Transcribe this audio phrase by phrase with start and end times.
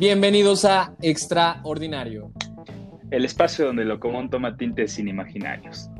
[0.00, 2.32] Bienvenidos a Extraordinario.
[3.10, 5.90] El espacio donde lo común toma tintes inimaginarios.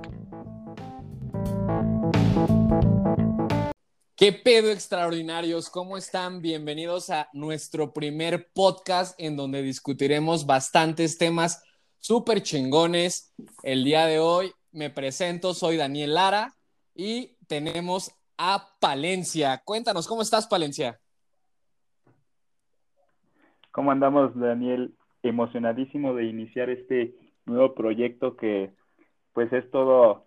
[4.17, 5.69] ¿Qué pedo extraordinarios?
[5.69, 6.41] ¿Cómo están?
[6.41, 11.63] Bienvenidos a nuestro primer podcast en donde discutiremos bastantes temas
[11.99, 13.35] súper chingones.
[13.63, 16.57] El día de hoy me presento, soy Daniel Lara
[16.95, 19.61] y tenemos a Palencia.
[19.63, 20.99] Cuéntanos, ¿cómo estás, Palencia?
[23.71, 24.95] ¿Cómo andamos, Daniel?
[25.23, 27.15] Emocionadísimo de iniciar este
[27.47, 28.71] nuevo proyecto que
[29.33, 30.25] pues es todo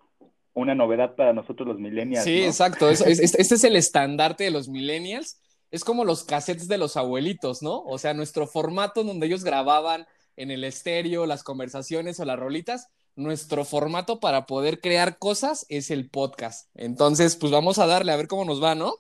[0.54, 2.24] una novedad para nosotros los millennials.
[2.24, 2.90] Sí, exacto.
[2.90, 5.40] este es el estandarte de los millennials.
[5.72, 7.82] Es como los cassettes de los abuelitos, ¿no?
[7.82, 12.90] O sea, nuestro formato donde ellos grababan en el estéreo las conversaciones o las rolitas,
[13.16, 16.70] nuestro formato para poder crear cosas es el podcast.
[16.76, 18.96] Entonces, pues vamos a darle a ver cómo nos va, ¿no?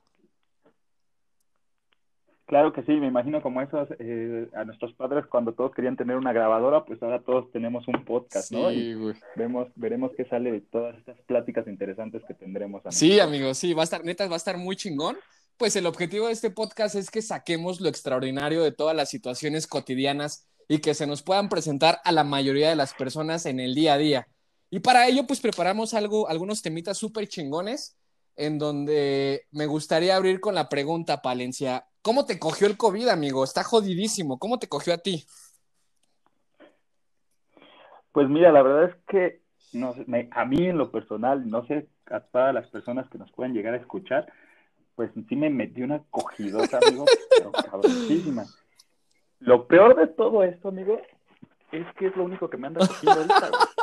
[2.46, 6.17] Claro que sí, me imagino como esos eh, a nuestros padres cuando todos querían tener
[6.17, 8.70] una grabadora, pues ahora todos tenemos un podcast, ¿no?
[8.70, 9.16] Sí, güey.
[9.38, 12.84] Vemos, veremos qué sale de todas estas pláticas interesantes que tendremos.
[12.90, 15.16] Sí, amigos, sí, va a estar, neta, va a estar muy chingón.
[15.56, 19.66] Pues el objetivo de este podcast es que saquemos lo extraordinario de todas las situaciones
[19.66, 23.73] cotidianas y que se nos puedan presentar a la mayoría de las personas en el
[23.73, 24.28] día a día.
[24.70, 27.95] Y para ello, pues preparamos algo, algunos temitas súper chingones,
[28.36, 31.86] en donde me gustaría abrir con la pregunta, Palencia.
[32.02, 33.44] ¿Cómo te cogió el COVID, amigo?
[33.44, 34.39] Está jodidísimo.
[34.39, 35.26] ¿Cómo te cogió a ti?
[38.11, 39.42] Pues mira, la verdad es que
[39.73, 39.95] no
[40.31, 43.73] a mí en lo personal, no sé a todas las personas que nos pueden llegar
[43.73, 44.31] a escuchar,
[44.95, 47.06] pues sí me metí una cogidota, amigo,
[47.38, 48.45] pero cabroncísima.
[49.39, 51.02] Lo peor de todo esto, amigo,
[51.72, 53.52] es que es lo único que me anda cogiendo ahorita.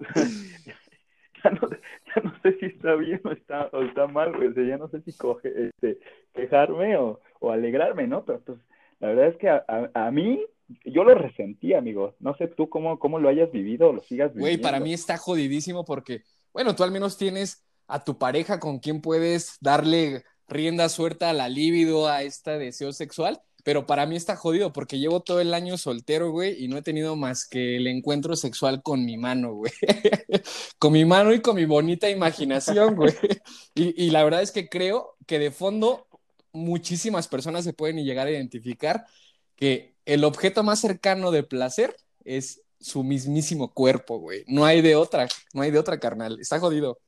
[1.44, 1.68] ya, no,
[2.16, 4.48] ya no sé si está bien o está, o está mal, güey.
[4.48, 5.98] O sea, ya no sé si coge, este,
[6.34, 8.24] quejarme o, o alegrarme, ¿no?
[8.24, 8.58] Pero pues
[9.00, 10.44] la verdad es que a, a, mí,
[10.84, 12.14] yo lo resentí, amigo.
[12.20, 14.40] No sé tú cómo, cómo lo hayas vivido o lo sigas viviendo.
[14.40, 18.78] Güey, para mí está jodidísimo porque, bueno, tú al menos tienes a tu pareja con
[18.78, 23.40] quien puedes darle rienda suelta a la libido, a este deseo sexual.
[23.64, 26.82] Pero para mí está jodido porque llevo todo el año soltero, güey, y no he
[26.82, 29.72] tenido más que el encuentro sexual con mi mano, güey.
[30.78, 33.12] con mi mano y con mi bonita imaginación, güey.
[33.74, 36.08] Y, y, la verdad es que creo que de fondo
[36.52, 39.06] muchísimas personas se pueden llegar a identificar
[39.54, 44.44] que el objeto más cercano de placer es su mismísimo cuerpo, güey.
[44.48, 46.40] No hay de otra, no hay de otra, carnal.
[46.40, 46.98] Está jodido.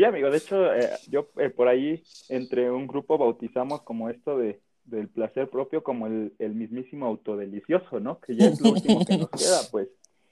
[0.00, 4.38] Sí, amigo, de hecho, eh, yo eh, por ahí entre un grupo bautizamos como esto
[4.38, 8.18] de, del placer propio como el, el mismísimo autodelicioso, ¿no?
[8.18, 9.88] Que ya es lo último que nos queda, pues.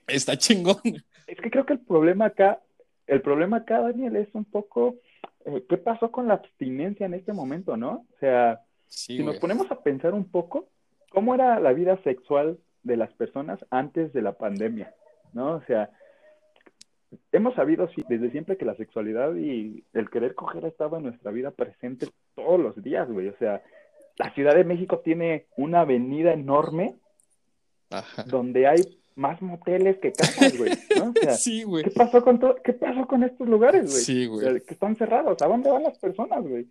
[0.07, 0.81] Está chingón.
[1.27, 2.63] Es que creo que el problema acá,
[3.05, 4.95] el problema acá, Daniel, es un poco,
[5.45, 8.07] eh, ¿qué pasó con la abstinencia en este momento, no?
[8.11, 10.67] O sea, si nos ponemos a pensar un poco,
[11.11, 14.95] ¿cómo era la vida sexual de las personas antes de la pandemia,
[15.33, 15.57] no?
[15.57, 15.91] O sea,
[17.31, 21.51] hemos sabido desde siempre que la sexualidad y el querer coger estaba en nuestra vida
[21.51, 23.27] presente todos los días, güey.
[23.27, 23.61] O sea,
[24.17, 26.95] la Ciudad de México tiene una avenida enorme
[28.27, 30.71] donde hay más moteles que casas, güey.
[30.97, 31.09] ¿no?
[31.09, 31.83] O sea, sí, güey.
[31.83, 34.03] ¿qué pasó con ¿Qué pasó con estos lugares, güey?
[34.03, 34.61] Sí, güey.
[34.61, 35.41] Que están cerrados.
[35.41, 36.67] ¿A dónde van las personas, güey?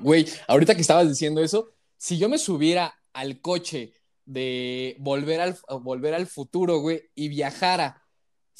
[0.00, 3.92] Güey, ahorita que estabas diciendo eso, si yo me subiera al coche
[4.24, 8.02] de volver al, volver al futuro, güey, y viajara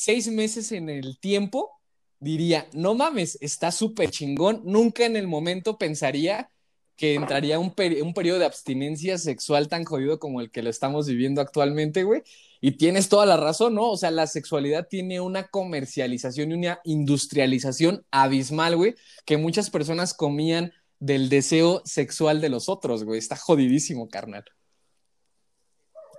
[0.00, 1.78] seis meses en el tiempo,
[2.20, 4.62] diría, no mames, está súper chingón.
[4.64, 6.50] Nunca en el momento pensaría
[6.96, 11.06] que entraría un, un periodo de abstinencia sexual tan jodido como el que lo estamos
[11.06, 12.22] viviendo actualmente, güey.
[12.62, 13.90] Y tienes toda la razón, ¿no?
[13.90, 18.94] O sea, la sexualidad tiene una comercialización y una industrialización abismal, güey,
[19.26, 23.18] que muchas personas comían del deseo sexual de los otros, güey.
[23.18, 24.44] Está jodidísimo, carnal.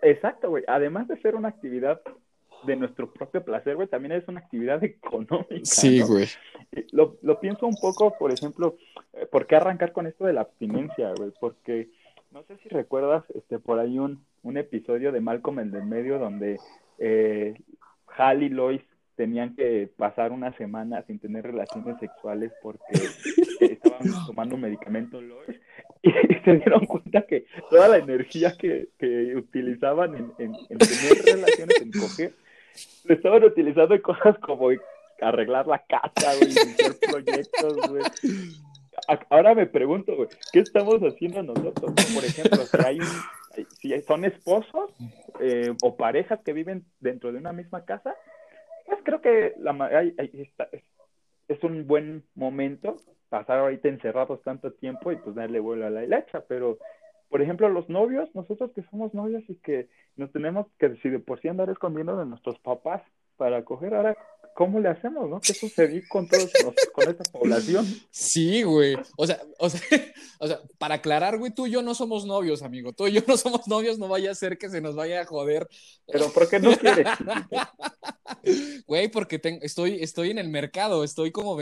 [0.03, 0.63] Exacto, güey.
[0.68, 2.00] Además de ser una actividad
[2.64, 5.62] de nuestro propio placer, güey, también es una actividad económica.
[5.64, 6.28] Sí, güey.
[6.92, 8.78] Lo, lo, pienso un poco, por ejemplo,
[9.14, 11.31] eh, ¿por qué arrancar con esto de la abstinencia, güey?
[11.40, 11.90] Porque
[12.31, 16.18] no sé si recuerdas este, por ahí un, un episodio de Malcolm el del medio
[16.18, 16.60] donde
[16.98, 17.56] eh,
[18.18, 18.81] Hal y Lois
[19.16, 22.81] tenían que pasar una semana sin tener relaciones sexuales porque
[23.60, 25.60] estaban tomando un medicamento Lois
[26.02, 26.12] y
[26.44, 31.81] se dieron cuenta que toda la energía que, que utilizaban en, en, en tener relaciones,
[31.81, 32.34] en coger,
[33.07, 34.69] estaban utilizando cosas como
[35.21, 36.31] arreglar la casa,
[37.09, 38.03] proyectos, güey.
[39.29, 41.94] Ahora me pregunto, güey, ¿qué estamos haciendo nosotros?
[42.13, 43.00] Por ejemplo, si hay
[43.79, 44.91] si son esposos
[45.39, 48.15] eh, o parejas que viven dentro de una misma casa,
[48.85, 50.15] pues creo que la, hay,
[51.47, 52.97] es un buen momento
[53.29, 56.77] pasar ahorita encerrados tanto tiempo y pues darle vuelo a la hilacha, pero
[57.31, 59.88] por ejemplo, los novios, nosotros que somos novios y que
[60.18, 63.01] nos tenemos que, si de por sí andar escondiendo de nuestros papás
[63.38, 64.18] para coger, ahora,
[64.54, 65.39] ¿cómo le hacemos, no?
[65.39, 66.51] ¿Qué sucedió con todos
[66.92, 67.86] con esta población?
[68.10, 68.98] Sí, güey.
[69.16, 69.80] O sea, o sea,
[70.39, 72.92] o sea, para aclarar, güey, tú y yo no somos novios, amigo.
[72.92, 75.25] Tú y yo no somos novios, no vaya a ser que se nos vaya a
[75.25, 75.69] joder.
[76.12, 77.07] Pero ¿por qué no quieres?
[78.92, 81.58] Güey, porque estoy, estoy en el mercado, estoy como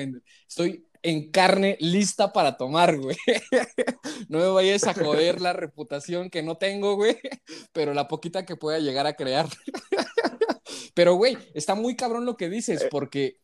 [0.48, 3.16] estoy en carne lista para tomar, güey.
[4.30, 7.20] No me vayas a joder la reputación que no tengo, güey,
[7.72, 9.48] pero la poquita que pueda llegar a crear.
[10.96, 12.88] Pero, güey, está muy cabrón lo que dices, eh.
[12.90, 13.38] porque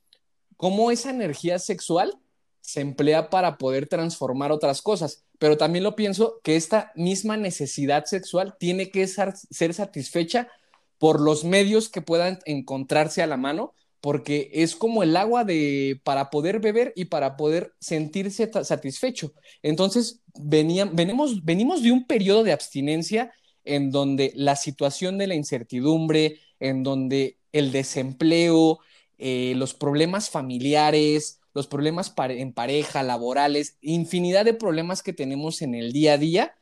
[0.57, 2.19] cómo esa energía sexual
[2.61, 5.25] se emplea para poder transformar otras cosas.
[5.37, 10.49] Pero también lo pienso que esta misma necesidad sexual tiene que ser satisfecha
[10.97, 13.73] por los medios que puedan encontrarse a la mano
[14.05, 19.33] porque es como el agua de para poder beber y para poder sentirse satisfecho.
[19.63, 23.33] Entonces, venimos, venimos de un periodo de abstinencia
[23.63, 28.77] en donde la situación de la incertidumbre, en donde el desempleo,
[29.17, 35.73] eh, los problemas familiares, los problemas en pareja, laborales, infinidad de problemas que tenemos en
[35.73, 36.55] el día a día,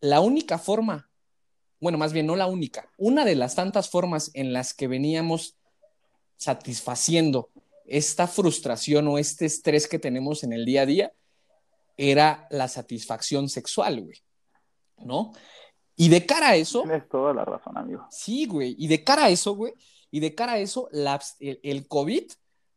[0.00, 1.10] la única forma,
[1.80, 5.56] bueno, más bien no la única, una de las tantas formas en las que veníamos
[6.36, 7.50] satisfaciendo
[7.86, 11.12] esta frustración o este estrés que tenemos en el día a día
[11.96, 14.18] era la satisfacción sexual, güey.
[14.98, 15.32] ¿No?
[15.94, 16.82] Y de cara a eso.
[16.82, 18.06] Tienes toda la razón, amigo.
[18.10, 18.74] Sí, güey.
[18.78, 19.74] Y de cara a eso, güey.
[20.10, 20.88] Y de cara a eso,
[21.40, 22.24] el, el COVID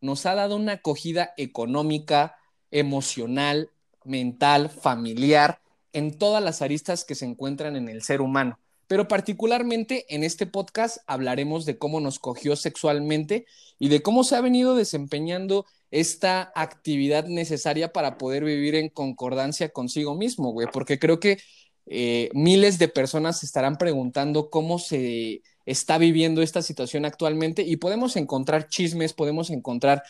[0.02, 2.38] nos ha dado una acogida económica,
[2.72, 3.72] emocional,
[4.04, 5.62] mental, familiar,
[5.92, 8.60] en todas las aristas que se encuentran en el ser humano
[8.90, 13.46] pero particularmente en este podcast hablaremos de cómo nos cogió sexualmente
[13.78, 19.70] y de cómo se ha venido desempeñando esta actividad necesaria para poder vivir en concordancia
[19.70, 21.38] consigo mismo, güey, porque creo que
[21.86, 27.76] eh, miles de personas se estarán preguntando cómo se está viviendo esta situación actualmente y
[27.76, 30.02] podemos encontrar chismes, podemos encontrar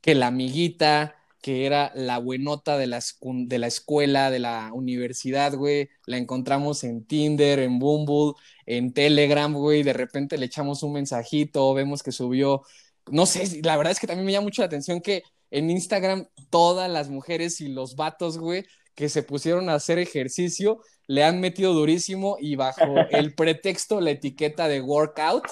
[0.00, 5.54] que la amiguita, que era la buenota de la, de la escuela, de la universidad,
[5.54, 5.88] güey.
[6.06, 8.34] La encontramos en Tinder, en Bumble,
[8.66, 9.82] en Telegram, güey.
[9.82, 12.62] De repente le echamos un mensajito, vemos que subió.
[13.10, 16.26] No sé, la verdad es que también me llama mucho la atención que en Instagram
[16.50, 21.40] todas las mujeres y los vatos, güey, que se pusieron a hacer ejercicio, le han
[21.40, 25.44] metido durísimo y bajo el pretexto, la etiqueta de workout,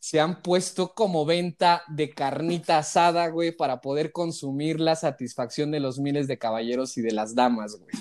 [0.00, 5.78] se han puesto como venta de carnita asada, güey, para poder consumir la satisfacción de
[5.78, 7.92] los miles de caballeros y de las damas, güey.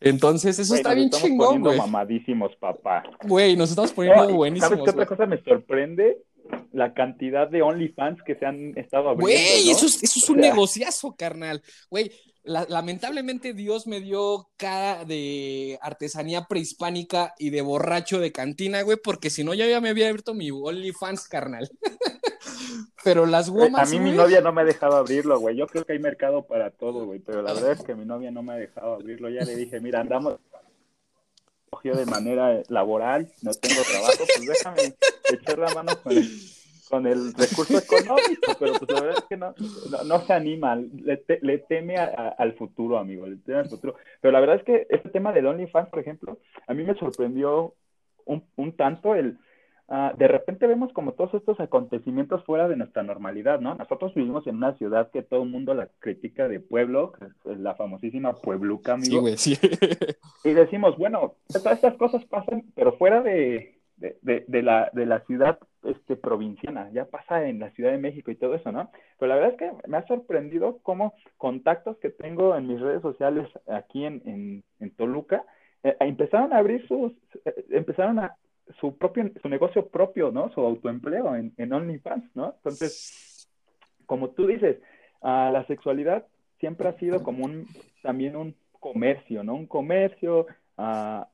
[0.00, 1.78] Entonces, eso está bien chingón, güey.
[1.78, 3.02] mamadísimos, papá.
[3.24, 4.70] Güey, nos estamos poniendo buenísimos.
[4.70, 6.22] ¿Sabes qué otra cosa me sorprende?
[6.72, 9.22] La cantidad de OnlyFans que se han estado abriendo.
[9.22, 11.60] Güey, eso, es, eso es un negociazo, carnal.
[11.90, 12.12] Güey,
[12.44, 19.30] lamentablemente Dios me dio cara de artesanía prehispánica y de borracho de cantina, güey, porque
[19.30, 21.70] si no, ya me había abierto mi OnlyFans, carnal.
[23.04, 23.88] pero las womas.
[23.88, 25.56] A mí mi novia no me ha dejado abrirlo, güey.
[25.56, 28.30] Yo creo que hay mercado para todo, güey, pero la verdad es que mi novia
[28.30, 29.28] no me ha dejado abrirlo.
[29.28, 30.38] Ya le dije, mira, andamos
[31.70, 34.94] cogió de manera laboral, no tengo trabajo, pues déjame
[35.32, 36.30] echar la mano con él
[36.92, 39.54] con el recurso económico, pero pues la verdad es que no,
[40.04, 43.94] no, se anima, le, le teme al futuro, amigo, le teme al futuro.
[44.20, 47.72] Pero la verdad es que este tema del OnlyFans, por ejemplo, a mí me sorprendió
[48.26, 49.38] un, un tanto el...
[49.88, 53.74] Uh, de repente vemos como todos estos acontecimientos fuera de nuestra normalidad, ¿no?
[53.74, 57.58] Nosotros vivimos en una ciudad que todo el mundo la critica de pueblo, que es
[57.58, 59.16] la famosísima Puebluca, amigo.
[59.16, 59.58] Sí, güey, sí.
[60.44, 65.20] Y decimos, bueno, todas estas cosas pasan, pero fuera de, de, de, la, de la
[65.20, 68.90] ciudad este, provinciana, ya pasa en la Ciudad de México y todo eso, ¿no?
[69.18, 73.02] Pero la verdad es que me ha sorprendido cómo contactos que tengo en mis redes
[73.02, 75.44] sociales aquí en, en, Toluca
[75.82, 77.12] eh, empezaron a abrir sus,
[77.44, 78.36] eh, empezaron a
[78.80, 80.50] su propio, su negocio propio, ¿no?
[80.52, 82.54] Su autoempleo en, en OnlyFans, ¿no?
[82.56, 83.48] Entonces,
[84.06, 84.78] como tú dices,
[85.22, 86.26] uh, la sexualidad
[86.60, 87.66] siempre ha sido como un,
[88.02, 89.54] también un comercio, ¿no?
[89.54, 90.46] Un comercio,
[90.76, 91.24] uh,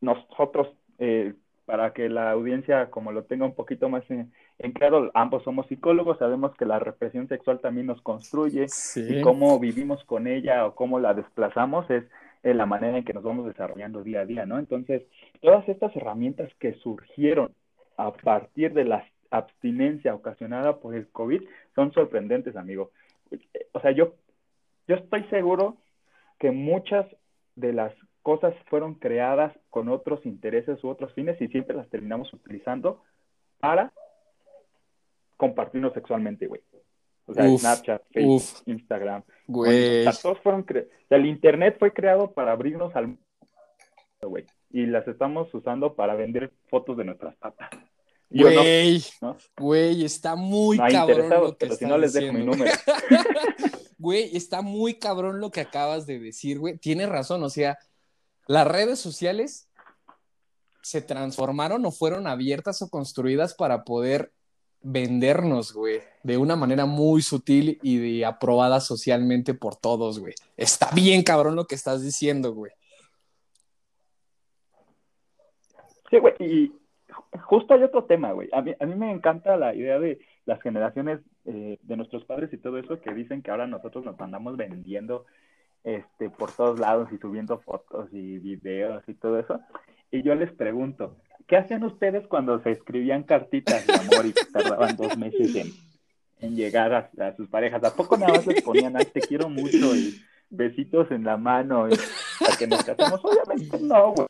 [0.00, 1.34] nosotros eh,
[1.66, 4.32] para que la audiencia como lo tenga un poquito más en,
[4.72, 10.02] claro, ambos somos psicólogos, sabemos que la represión sexual también nos construye y cómo vivimos
[10.04, 12.04] con ella o cómo la desplazamos es
[12.42, 14.60] la manera en que nos vamos desarrollando día a día, ¿no?
[14.60, 15.02] Entonces,
[15.40, 17.52] todas estas herramientas que surgieron
[17.96, 21.42] a partir de la abstinencia ocasionada por el COVID
[21.74, 22.92] son sorprendentes, amigo.
[23.72, 24.14] O sea, yo,
[24.86, 25.76] yo estoy seguro
[26.38, 27.06] que muchas
[27.56, 27.92] de las
[28.26, 33.00] cosas fueron creadas con otros intereses u otros fines y siempre las terminamos utilizando
[33.60, 33.92] para
[35.36, 36.60] compartirnos sexualmente, güey.
[37.26, 39.22] O sea, Snapchat, Facebook, Instagram.
[39.46, 40.06] Güey.
[40.20, 40.66] todos fueron
[41.08, 43.16] el Internet fue creado para abrirnos al
[44.22, 44.44] güey.
[44.70, 47.70] y las estamos usando para vender fotos de nuestras patas.
[48.28, 52.72] Güey, no, güey, está muy cabrón lo que pero si no les dejo mi número.
[53.98, 56.76] güey, está muy cabrón lo que acabas de decir, güey.
[56.76, 57.78] Tienes razón, o sea,
[58.46, 59.68] las redes sociales
[60.82, 64.32] se transformaron o fueron abiertas o construidas para poder
[64.82, 70.34] vendernos, güey, de una manera muy sutil y aprobada socialmente por todos, güey.
[70.56, 72.70] Está bien cabrón lo que estás diciendo, güey.
[76.08, 76.72] Sí, güey, y
[77.40, 78.48] justo hay otro tema, güey.
[78.52, 82.52] A mí, a mí me encanta la idea de las generaciones eh, de nuestros padres
[82.52, 85.26] y todo eso que dicen que ahora nosotros nos andamos vendiendo
[85.86, 89.60] este, por todos lados y subiendo fotos y videos y todo eso.
[90.10, 91.16] Y yo les pregunto,
[91.46, 95.68] ¿qué hacían ustedes cuando se escribían cartitas de amor y tardaban dos meses en,
[96.40, 97.84] en llegar a, sus parejas?
[97.84, 101.88] ¿A poco nada más les ponían, ay, te quiero mucho y besitos en la mano
[101.88, 101.92] y,
[102.40, 103.20] para que nos casemos?
[103.24, 104.26] Obviamente no, güey.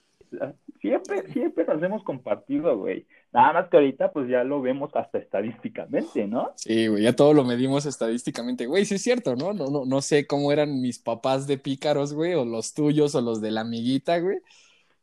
[0.81, 3.07] Siempre, siempre nos hemos compartido, güey.
[3.33, 6.53] Nada más que ahorita, pues ya lo vemos hasta estadísticamente, ¿no?
[6.57, 8.67] Sí, güey, ya todo lo medimos estadísticamente.
[8.67, 9.53] Güey, sí es cierto, ¿no?
[9.53, 13.21] No, no, no sé cómo eran mis papás de pícaros, güey, o los tuyos, o
[13.21, 14.39] los de la amiguita, güey.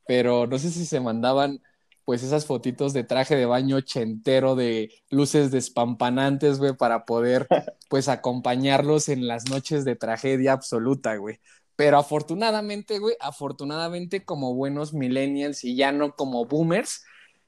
[0.06, 1.62] Pero no sé si se mandaban,
[2.06, 7.48] pues, esas fotitos de traje de baño ochentero de luces despampanantes, güey, para poder,
[7.90, 11.40] pues, acompañarlos en las noches de tragedia absoluta, güey.
[11.84, 17.04] Pero afortunadamente, güey, afortunadamente como buenos millennials y ya no como boomers,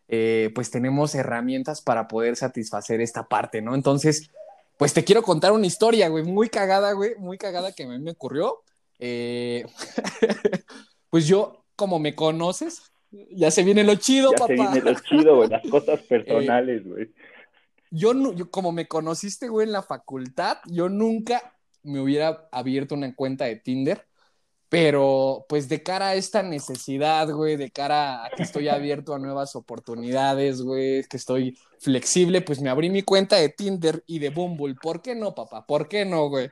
[0.09, 3.75] eh, pues tenemos herramientas para poder satisfacer esta parte, ¿no?
[3.75, 4.29] Entonces,
[4.75, 7.97] pues te quiero contar una historia, güey, muy cagada, güey, muy cagada que a mí
[7.97, 8.61] me ocurrió.
[8.99, 9.65] Eh,
[11.09, 12.91] pues yo, como me conoces,
[13.31, 14.47] ya se viene lo chido, ya papá.
[14.47, 17.09] Se viene lo chido, güey, las cosas eh, personales, güey.
[17.89, 23.15] yo, yo, como me conociste, güey, en la facultad, yo nunca me hubiera abierto una
[23.15, 24.05] cuenta de Tinder
[24.75, 29.19] pero pues de cara a esta necesidad, güey, de cara a que estoy abierto a
[29.19, 34.31] nuevas oportunidades, güey, que estoy flexible, pues me abrí mi cuenta de Tinder y de
[34.31, 34.75] Bumble.
[34.75, 35.65] ¿Por qué no, papá?
[35.65, 36.49] ¿Por qué no, güey?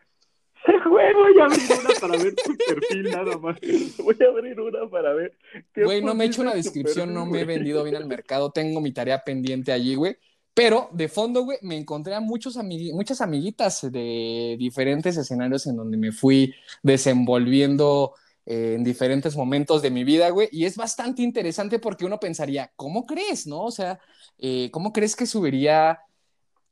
[0.89, 3.57] Güey, voy a abrir una para ver tu perfil nada más.
[3.97, 5.33] Voy a abrir una para ver.
[5.75, 8.79] Güey, no me he hecho una descripción, no me he vendido bien al mercado, tengo
[8.79, 10.15] mi tarea pendiente allí, güey.
[10.53, 12.57] Pero de fondo, güey, me encontré a muchos
[12.93, 18.13] muchas amiguitas de diferentes escenarios en donde me fui desenvolviendo
[18.45, 20.49] eh, en diferentes momentos de mi vida, güey.
[20.51, 23.61] Y es bastante interesante porque uno pensaría, ¿cómo crees, no?
[23.63, 23.99] O sea,
[24.37, 25.99] eh, ¿cómo crees que subiría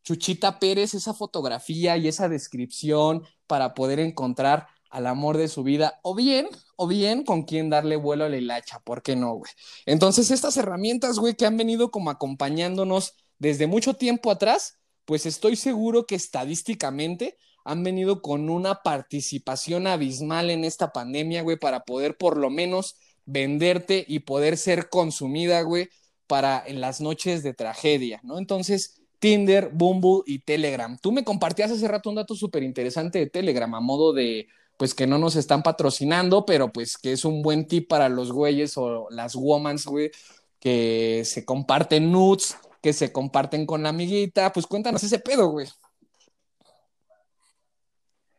[0.03, 5.99] Chuchita Pérez esa fotografía y esa descripción para poder encontrar al amor de su vida,
[6.03, 9.51] o bien, o bien con quien darle vuelo a la hilacha, ¿por qué no, güey?
[9.85, 15.55] Entonces, estas herramientas, güey, que han venido como acompañándonos desde mucho tiempo atrás, pues estoy
[15.55, 22.17] seguro que estadísticamente han venido con una participación abismal en esta pandemia, güey, para poder
[22.17, 25.89] por lo menos venderte y poder ser consumida, güey,
[26.27, 28.37] para en las noches de tragedia, ¿no?
[28.37, 30.95] Entonces, Tinder, Bumble y Telegram.
[31.01, 34.93] Tú me compartías hace rato un dato súper interesante de Telegram, a modo de, pues
[34.93, 38.77] que no nos están patrocinando, pero pues que es un buen tip para los güeyes
[38.77, 40.11] o las womans, güey,
[40.59, 44.51] que se comparten nudes que se comparten con la amiguita.
[44.51, 45.67] Pues cuéntanos ese pedo, güey.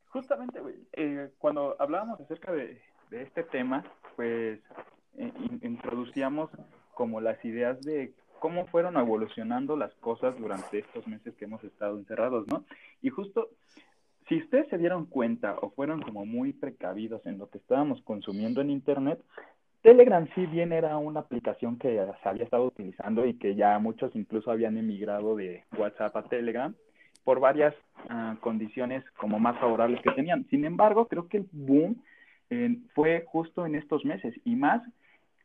[0.06, 3.84] Justamente, güey, eh, cuando hablábamos acerca de, este tema,
[4.16, 4.60] pues
[5.18, 5.32] eh,
[5.62, 6.50] introducíamos
[6.94, 11.98] como las ideas de cómo fueron evolucionando las cosas durante estos meses que hemos estado
[11.98, 12.64] encerrados, ¿no?
[13.00, 13.50] Y justo,
[14.28, 18.60] si ustedes se dieron cuenta o fueron como muy precavidos en lo que estábamos consumiendo
[18.60, 19.22] en Internet,
[19.82, 24.14] Telegram sí bien era una aplicación que se había estado utilizando y que ya muchos
[24.14, 26.74] incluso habían emigrado de WhatsApp a Telegram
[27.24, 27.74] por varias
[28.08, 30.46] ah, condiciones como más favorables que tenían.
[30.50, 32.02] Sin embargo, creo que el boom
[32.50, 34.82] eh, fue justo en estos meses y más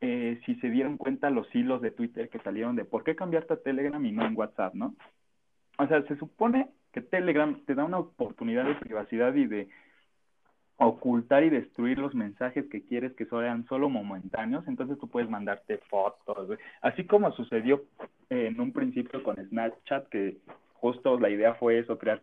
[0.00, 3.54] eh, si se dieron cuenta los hilos de Twitter que salieron de por qué cambiarte
[3.54, 4.94] a Telegram y no en WhatsApp, ¿no?
[5.78, 9.68] O sea, se supone que Telegram te da una oportunidad de privacidad y de
[10.78, 15.78] ocultar y destruir los mensajes que quieres que sean solo momentáneos, entonces tú puedes mandarte
[15.90, 17.82] fotos, así como sucedió
[18.30, 20.38] en un principio con Snapchat, que
[20.74, 22.20] justo la idea fue eso, crear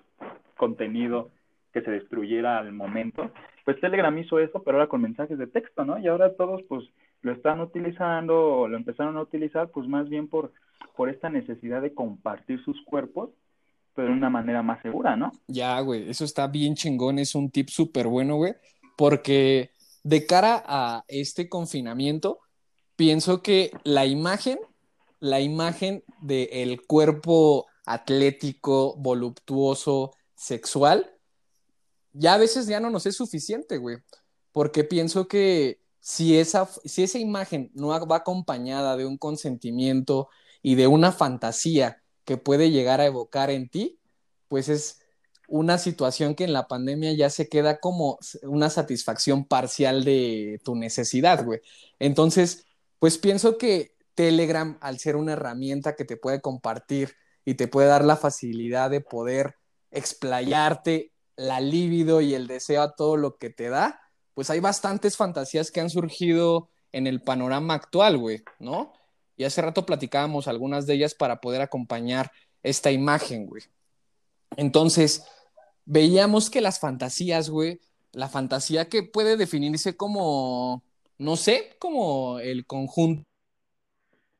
[0.58, 1.32] contenido
[1.74, 3.30] que se destruyera al momento,
[3.66, 5.98] pues Telegram hizo eso, pero ahora con mensajes de texto, ¿no?
[6.00, 6.88] Y ahora todos pues
[7.24, 10.54] lo están utilizando o lo empezaron a utilizar pues más bien por,
[10.96, 13.32] por esta necesidad de compartir sus cuerpos
[13.96, 15.32] pero de una manera más segura, ¿no?
[15.48, 18.54] Ya, güey, eso está bien chingón, es un tip súper bueno, güey,
[18.98, 19.72] porque
[20.04, 22.40] de cara a este confinamiento,
[22.96, 24.60] pienso que la imagen,
[25.20, 31.12] la imagen del cuerpo atlético, voluptuoso, sexual,
[32.12, 33.98] ya a veces ya no nos es suficiente, güey,
[34.52, 40.30] porque pienso que si esa, si esa imagen no va acompañada de un consentimiento
[40.62, 44.00] y de una fantasía que puede llegar a evocar en ti,
[44.48, 45.02] pues es
[45.48, 50.76] una situación que en la pandemia ya se queda como una satisfacción parcial de tu
[50.76, 51.62] necesidad, güey.
[52.00, 52.66] Entonces,
[53.00, 57.88] pues pienso que Telegram, al ser una herramienta que te puede compartir y te puede
[57.88, 59.56] dar la facilidad de poder
[59.92, 64.02] explayarte la libido y el deseo a todo lo que te da,
[64.34, 68.94] pues hay bastantes fantasías que han surgido en el panorama actual, güey, ¿no?
[69.38, 72.32] Y hace rato platicábamos algunas de ellas para poder acompañar
[72.64, 73.64] esta imagen, güey.
[74.58, 75.26] Entonces,
[75.86, 77.80] veíamos que las fantasías, güey,
[78.12, 80.84] la fantasía que puede definirse como,
[81.18, 83.24] no sé, como el conjunto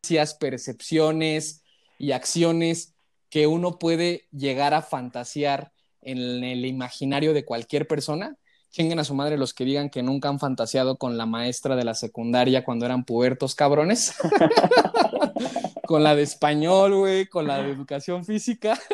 [0.10, 1.64] de percepciones
[1.98, 2.96] y acciones
[3.30, 5.72] que uno puede llegar a fantasear
[6.02, 8.38] en el imaginario de cualquier persona.
[8.76, 11.86] Chinguen a su madre los que digan que nunca han fantaseado con la maestra de
[11.86, 14.14] la secundaria cuando eran pubertos cabrones.
[15.88, 18.78] con la de español, güey, con la de educación física.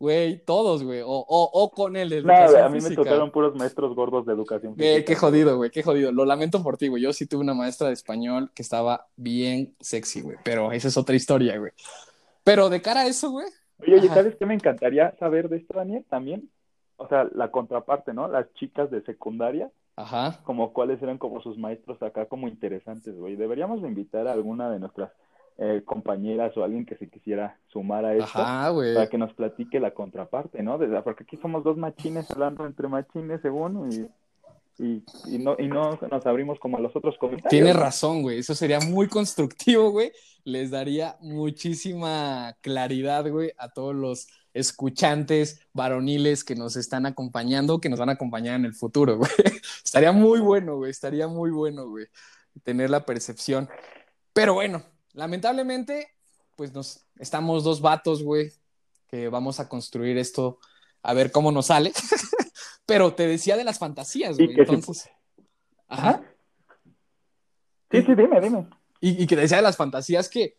[0.00, 1.00] Güey, todos, güey.
[1.00, 4.76] O, o, con el de educación a mí me tocaron puros maestros gordos de educación
[4.76, 5.04] física.
[5.04, 6.12] qué jodido, güey, qué jodido.
[6.12, 7.02] Lo lamento por ti, güey.
[7.02, 10.36] Yo sí tuve una maestra de español que estaba bien sexy, güey.
[10.44, 11.72] Pero esa es otra historia, güey.
[12.44, 13.48] Pero de cara a eso, güey,
[13.80, 16.04] Oye, ¿sabes qué me encantaría saber de esto, Daniel?
[16.08, 16.48] También,
[16.98, 18.28] o sea, la contraparte, ¿no?
[18.28, 20.40] Las chicas de secundaria, Ajá.
[20.44, 23.36] como cuáles eran como sus maestros acá como interesantes, güey.
[23.36, 25.10] Deberíamos invitar a alguna de nuestras
[25.56, 28.94] eh, compañeras o alguien que se quisiera sumar a esto Ajá, güey.
[28.94, 30.78] para que nos platique la contraparte, ¿no?
[31.02, 34.08] Porque aquí somos dos machines hablando entre machines, según, y
[34.78, 37.50] y, no, y no nos abrimos como a los otros comentarios.
[37.50, 38.38] Tienes razón, güey.
[38.38, 40.12] Eso sería muy constructivo, güey.
[40.44, 44.28] Les daría muchísima claridad, güey, a todos los
[44.58, 49.30] escuchantes varoniles que nos están acompañando, que nos van a acompañar en el futuro, güey.
[49.84, 50.90] Estaría muy bueno, güey.
[50.90, 52.06] Estaría muy bueno, güey.
[52.62, 53.68] Tener la percepción.
[54.32, 56.08] Pero bueno, lamentablemente,
[56.56, 58.52] pues nos estamos dos vatos, güey,
[59.08, 60.58] que vamos a construir esto
[61.02, 61.92] a ver cómo nos sale.
[62.86, 64.58] Pero te decía de las fantasías, güey.
[64.58, 65.10] Entonces.
[65.88, 66.22] Ajá.
[67.90, 68.68] Sí, sí, dime, dime.
[69.00, 70.58] Y, que te decía de las fantasías que,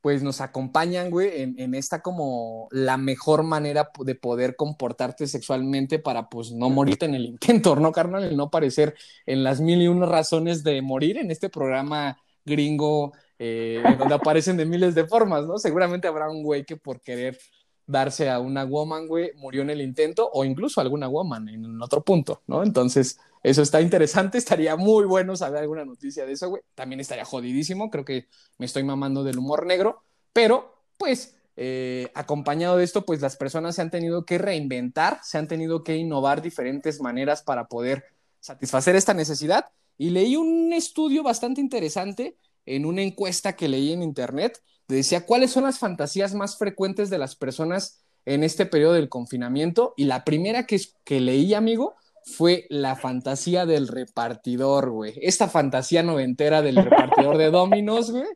[0.00, 6.28] pues, nos acompañan, güey, en, esta como la mejor manera de poder comportarte sexualmente para,
[6.28, 8.24] pues, no morirte en el intento, ¿no, carnal?
[8.24, 8.94] El no parecer
[9.26, 14.56] en las mil y una razones de morir en este programa gringo, eh, donde aparecen
[14.56, 15.58] de miles de formas, ¿no?
[15.58, 17.38] Seguramente habrá un güey que por querer
[17.86, 22.02] darse a una woman, güey, murió en el intento, o incluso alguna woman en otro
[22.02, 22.62] punto, ¿no?
[22.62, 26.62] Entonces, eso está interesante, estaría muy bueno saber alguna noticia de eso, güey.
[26.74, 32.76] También estaría jodidísimo, creo que me estoy mamando del humor negro, pero, pues, eh, acompañado
[32.76, 36.40] de esto, pues las personas se han tenido que reinventar, se han tenido que innovar
[36.40, 38.04] diferentes maneras para poder
[38.40, 39.66] satisfacer esta necesidad.
[39.96, 45.50] Y leí un estudio bastante interesante en una encuesta que leí en internet decía cuáles
[45.50, 50.24] son las fantasías más frecuentes de las personas en este periodo del confinamiento y la
[50.24, 51.96] primera que, que leí, amigo,
[52.36, 55.14] fue la fantasía del repartidor, güey.
[55.22, 58.26] Esta fantasía noventera del repartidor de Dominos, güey,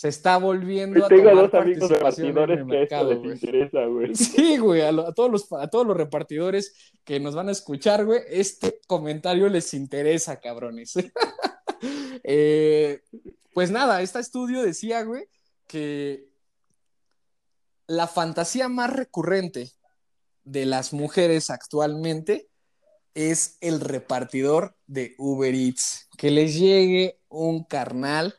[0.00, 4.14] se está volviendo a Tengo dos amigos repartidores que esto les interesa, güey.
[4.14, 8.20] Sí, güey, a, todos los, a todos los repartidores que nos van a escuchar, güey,
[8.28, 10.94] este comentario les interesa, cabrones.
[12.22, 13.00] Eh,
[13.54, 15.24] pues nada, este estudio decía, güey,
[15.66, 16.28] que
[17.86, 19.70] la fantasía más recurrente
[20.44, 22.49] de las mujeres actualmente
[23.14, 26.08] es el repartidor de Uber Eats.
[26.16, 28.34] Que les llegue un carnal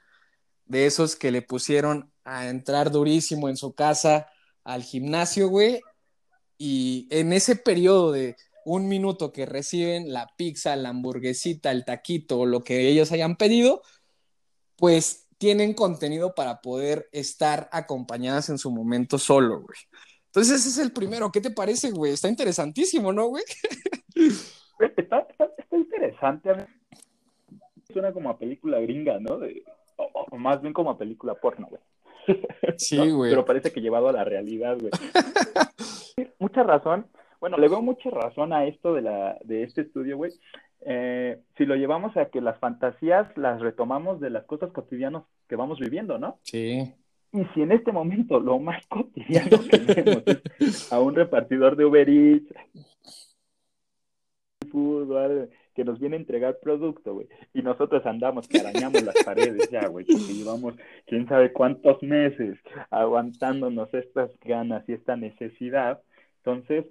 [0.66, 4.28] de esos que le pusieron a entrar durísimo en su casa
[4.64, 5.82] al gimnasio, güey.
[6.58, 12.40] Y en ese periodo de un minuto que reciben la pizza, la hamburguesita, el taquito
[12.40, 13.82] o lo que ellos hayan pedido,
[14.76, 19.80] pues tienen contenido para poder estar acompañadas en su momento solo, güey.
[20.28, 21.32] Entonces ese es el primero.
[21.32, 22.14] ¿Qué te parece, güey?
[22.14, 23.44] Está interesantísimo, ¿no, güey?
[24.82, 25.28] Está,
[25.72, 26.52] interesante.
[27.92, 29.40] Suena como a película gringa, ¿no?
[29.98, 31.82] o, más bien como a película porno, güey.
[32.78, 33.32] Sí, güey.
[33.32, 34.92] Pero parece que llevado a la realidad, güey.
[36.40, 37.06] mucha razón.
[37.40, 40.32] Bueno, le veo mucha razón a esto de, la, de este estudio, güey.
[40.82, 45.56] Eh, si lo llevamos a que las fantasías las retomamos de las cosas cotidianas que
[45.56, 46.40] vamos viviendo, ¿no?
[46.44, 46.94] Sí.
[47.34, 50.24] Y si en este momento lo más cotidiano que tenemos
[50.60, 52.54] es a un repartidor de Uber Eats,
[55.76, 59.88] que nos viene a entregar producto, güey, y nosotros andamos que arañamos las paredes ya,
[59.88, 62.58] güey, porque llevamos quién sabe cuántos meses
[62.90, 66.02] aguantándonos estas ganas y esta necesidad,
[66.38, 66.86] entonces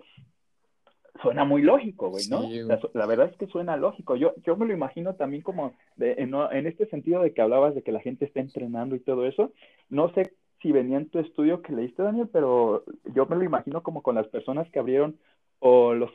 [1.22, 2.42] suena muy lógico, güey, ¿no?
[2.42, 2.60] Sí,
[2.94, 4.16] la verdad es que suena lógico.
[4.16, 7.74] Yo, yo me lo imagino también como de- en, en este sentido de que hablabas
[7.74, 9.52] de que la gente está entrenando y todo eso.
[9.90, 13.82] No sé si venía en tu estudio que leíste, Daniel, pero yo me lo imagino
[13.82, 15.16] como con las personas que abrieron
[15.61, 16.11] o los,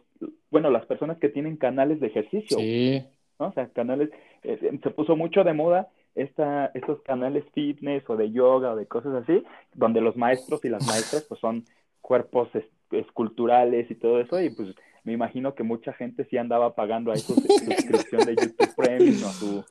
[0.52, 3.04] bueno, las personas que tienen canales de ejercicio, Sí.
[3.40, 3.48] ¿no?
[3.48, 4.10] O sea, canales,
[4.44, 8.86] eh, se puso mucho de moda esta, estos canales fitness o de yoga o de
[8.88, 11.64] cosas así, donde los maestros y las maestras pues son
[12.02, 14.70] cuerpos es- esculturales y todo eso, y pues
[15.04, 19.30] me imagino que mucha gente sí andaba pagando ahí su suscripción de YouTube Premium o
[19.30, 19.66] su,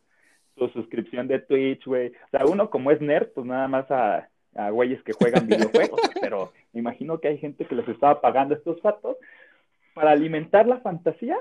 [0.56, 2.08] su suscripción de Twitch, güey.
[2.08, 6.00] O sea, uno como es nerd, pues nada más a, a güeyes que juegan videojuegos,
[6.20, 9.16] pero me imagino que hay gente que les estaba pagando estos fatos
[9.94, 11.36] para alimentar la fantasía,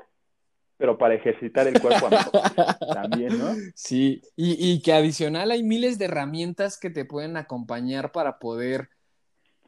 [0.78, 2.08] pero para ejercitar el cuerpo.
[2.94, 3.54] También, ¿no?
[3.76, 8.90] Sí, y, y que adicional hay miles de herramientas que te pueden acompañar para poder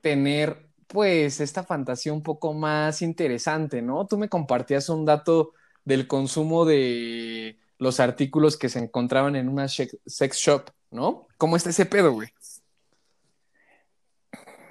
[0.02, 4.06] tener, pues, esta fantasía un poco más interesante, ¿no?
[4.08, 9.68] Tú me compartías un dato del consumo de los artículos que se encontraban en una
[9.68, 11.28] sex shop, ¿no?
[11.38, 12.30] ¿Cómo está ese pedo, güey?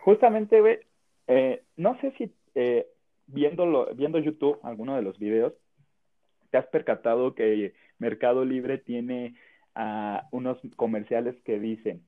[0.03, 0.79] Justamente, güey,
[1.27, 2.87] eh, no sé si eh,
[3.27, 5.53] viéndolo, viendo YouTube, alguno de los videos,
[6.51, 9.35] te has percatado que Mercado Libre tiene
[9.75, 12.03] ah, unos comerciales que dicen,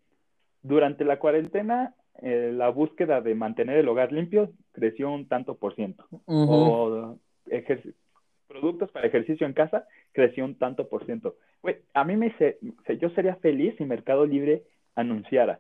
[0.63, 5.75] durante la cuarentena, eh, la búsqueda de mantener el hogar limpio creció un tanto por
[5.75, 6.07] ciento.
[6.27, 7.19] O
[8.49, 11.37] productos para ejercicio en casa creció un tanto por ciento.
[11.63, 12.59] Güey, a mí me se-
[13.01, 14.63] yo sería feliz si Mercado Libre
[14.95, 15.59] anunciara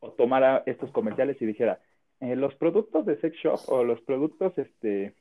[0.00, 1.80] o tomara estos comerciales y dijera,
[2.22, 5.12] eh, los productos de sex shop o los productos este,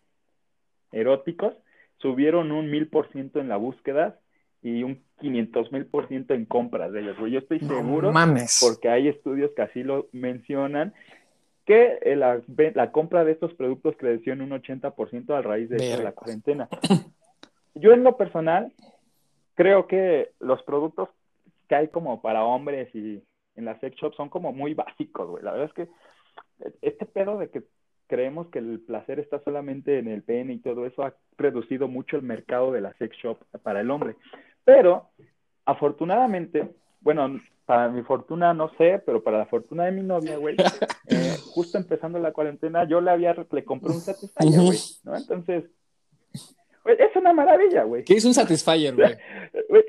[0.92, 1.56] eróticos
[1.98, 4.20] subieron un mil por ciento en la búsqueda
[4.62, 7.32] y un 500 mil por ciento en compras de ellos, güey.
[7.32, 8.60] Yo estoy No seguro mames.
[8.62, 10.94] porque hay estudios que así lo mencionan,
[11.66, 16.04] que eh, la, compra de estos productos creció en un 80% a raíz de de
[16.04, 16.70] la cuarentena.
[17.74, 18.72] Yo en lo personal
[19.56, 21.10] creo que los productos
[21.68, 23.24] que hay como para hombres y
[23.56, 25.44] en la sex shop son como muy básicos, güey.
[25.44, 25.92] La verdad es que
[26.82, 27.63] este pedo de que
[28.08, 32.17] creemos que el placer está solamente en el pene y todo eso ha reducido mucho
[32.17, 34.15] el mercado de la sex shop para el hombre.
[34.65, 35.10] Pero
[35.65, 40.58] afortunadamente, bueno, para mi fortuna no sé, pero para la fortuna de mi novia, güey,
[41.08, 45.15] eh, justo empezando la cuarentena, yo le había, le compré un Satisfyer, güey, ¿no?
[45.15, 45.63] Entonces,
[46.84, 48.04] güey, es una maravilla, güey.
[48.04, 49.15] ¿Qué es un Satisfyer, güey?
[49.70, 49.86] Güey,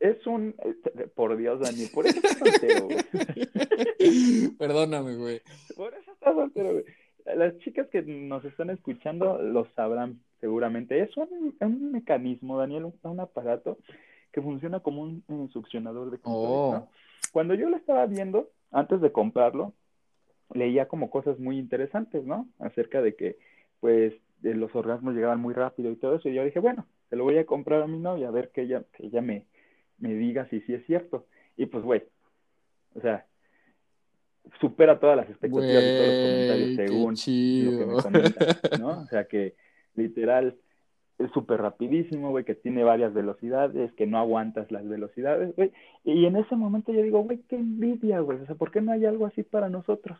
[0.00, 0.54] Es un,
[1.14, 2.98] por Dios, Dani, por eso estás soltero, güey.
[4.58, 5.42] Perdóname, güey.
[5.76, 6.84] Por eso estás soltero, güey.
[7.36, 11.00] Las chicas que nos están escuchando lo sabrán seguramente.
[11.00, 13.76] Es un, un mecanismo, Daniel, un, un aparato
[14.32, 16.72] que funciona como un, un succionador de Oh.
[16.72, 16.88] ¿no?
[17.32, 19.74] Cuando yo lo estaba viendo, antes de comprarlo,
[20.54, 22.48] leía como cosas muy interesantes, ¿no?
[22.58, 23.36] Acerca de que,
[23.80, 26.28] pues, de los orgasmos llegaban muy rápido y todo eso.
[26.28, 28.62] Y yo dije, bueno, se lo voy a comprar a mi novia, a ver que
[28.62, 29.44] ella, que ella me,
[30.00, 31.26] me diga si sí es cierto.
[31.56, 32.02] Y pues, güey,
[32.94, 33.26] o sea,
[34.60, 37.14] supera todas las expectativas y todos los comentarios según
[37.64, 39.02] lo que me comentan, ¿no?
[39.02, 39.54] O sea que
[39.94, 40.56] literal
[41.18, 45.70] es súper rapidísimo, güey, que tiene varias velocidades, que no aguantas las velocidades, güey.
[46.02, 48.38] Y en ese momento yo digo, güey, qué envidia, güey.
[48.38, 50.18] O sea, ¿por qué no hay algo así para nosotros?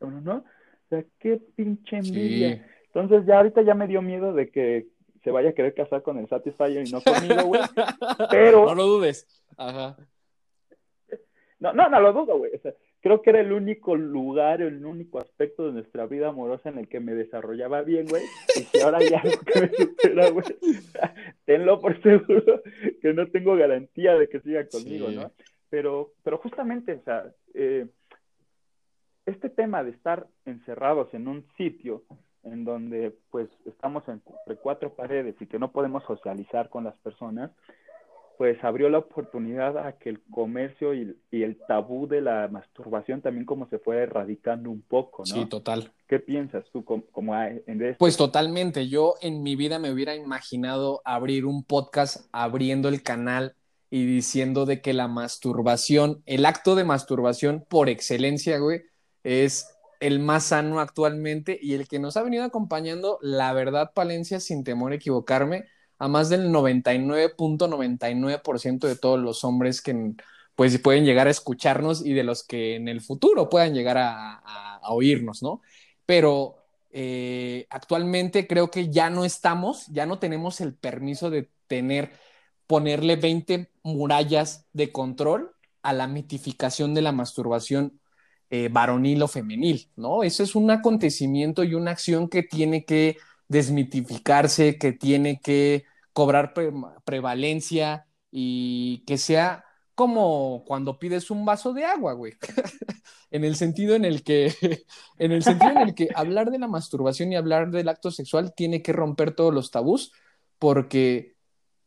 [0.00, 0.20] ¿No?
[0.20, 0.36] ¿No?
[0.36, 2.56] O sea, qué pinche envidia.
[2.56, 2.62] Sí.
[2.92, 4.88] Entonces ya ahorita ya me dio miedo de que
[5.24, 7.60] se vaya a querer casar con el Satisfyer y no conmigo, güey.
[8.30, 9.26] Pero- No lo dudes.
[9.56, 9.96] Ajá.
[11.60, 12.54] No, no, no lo dudo, güey.
[12.54, 16.68] O sea, creo que era el único lugar, el único aspecto de nuestra vida amorosa
[16.68, 18.22] en el que me desarrollaba bien, güey.
[18.56, 20.44] Y si ahora hay algo que me supera, güey,
[21.46, 22.62] tenlo por seguro
[23.00, 25.16] que no tengo garantía de que siga conmigo, Sí.
[25.16, 25.30] ¿no?
[25.70, 27.86] Pero, pero justamente, o sea, eh,
[29.26, 32.02] este tema de estar encerrados en un sitio
[32.44, 37.50] en donde pues estamos entre cuatro paredes y que no podemos socializar con las personas,
[38.36, 43.20] pues abrió la oportunidad a que el comercio y, y el tabú de la masturbación
[43.20, 45.34] también como se fue erradicando un poco, ¿no?
[45.34, 45.92] Sí, total.
[46.08, 47.98] ¿Qué piensas tú como, como en esto?
[47.98, 48.88] Pues totalmente.
[48.88, 53.54] Yo en mi vida me hubiera imaginado abrir un podcast abriendo el canal
[53.90, 58.82] y diciendo de que la masturbación, el acto de masturbación por excelencia, güey,
[59.22, 64.40] es el más sano actualmente y el que nos ha venido acompañando, la verdad, Palencia,
[64.40, 65.66] sin temor a equivocarme,
[65.98, 70.14] a más del 99.99% de todos los hombres que
[70.54, 74.40] pues pueden llegar a escucharnos y de los que en el futuro puedan llegar a,
[74.86, 75.62] oírnos, ¿no?
[76.06, 76.56] Pero
[76.90, 82.12] eh, actualmente creo que ya no estamos, ya no tenemos el permiso de tener,
[82.66, 85.52] ponerle 20 murallas de control
[85.82, 87.98] a la mitificación de la masturbación
[88.56, 90.22] eh, varonil o femenil, ¿no?
[90.22, 93.16] Eso es un acontecimiento y una acción que tiene que
[93.48, 96.54] desmitificarse, que tiene que cobrar
[97.04, 99.64] prevalencia y que sea
[99.96, 102.34] como cuando pides un vaso de agua, güey.
[103.32, 104.54] en el sentido en el que,
[105.18, 108.54] en el sentido en el que hablar de la masturbación y hablar del acto sexual
[108.54, 110.12] tiene que romper todos los tabús,
[110.60, 111.34] porque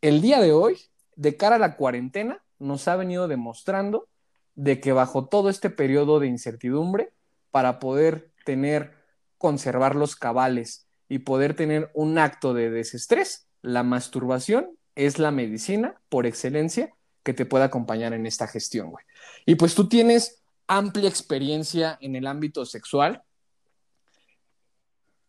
[0.01, 0.77] el día de hoy,
[1.15, 4.09] de cara a la cuarentena, nos ha venido demostrando
[4.57, 7.13] de que bajo todo este periodo de incertidumbre,
[7.51, 8.93] para poder tener,
[9.37, 16.01] conservar los cabales y poder tener un acto de desestrés, la masturbación es la medicina
[16.09, 16.91] por excelencia
[17.23, 19.05] que te pueda acompañar en esta gestión, güey.
[19.45, 23.21] Y pues tú tienes amplia experiencia en el ámbito sexual.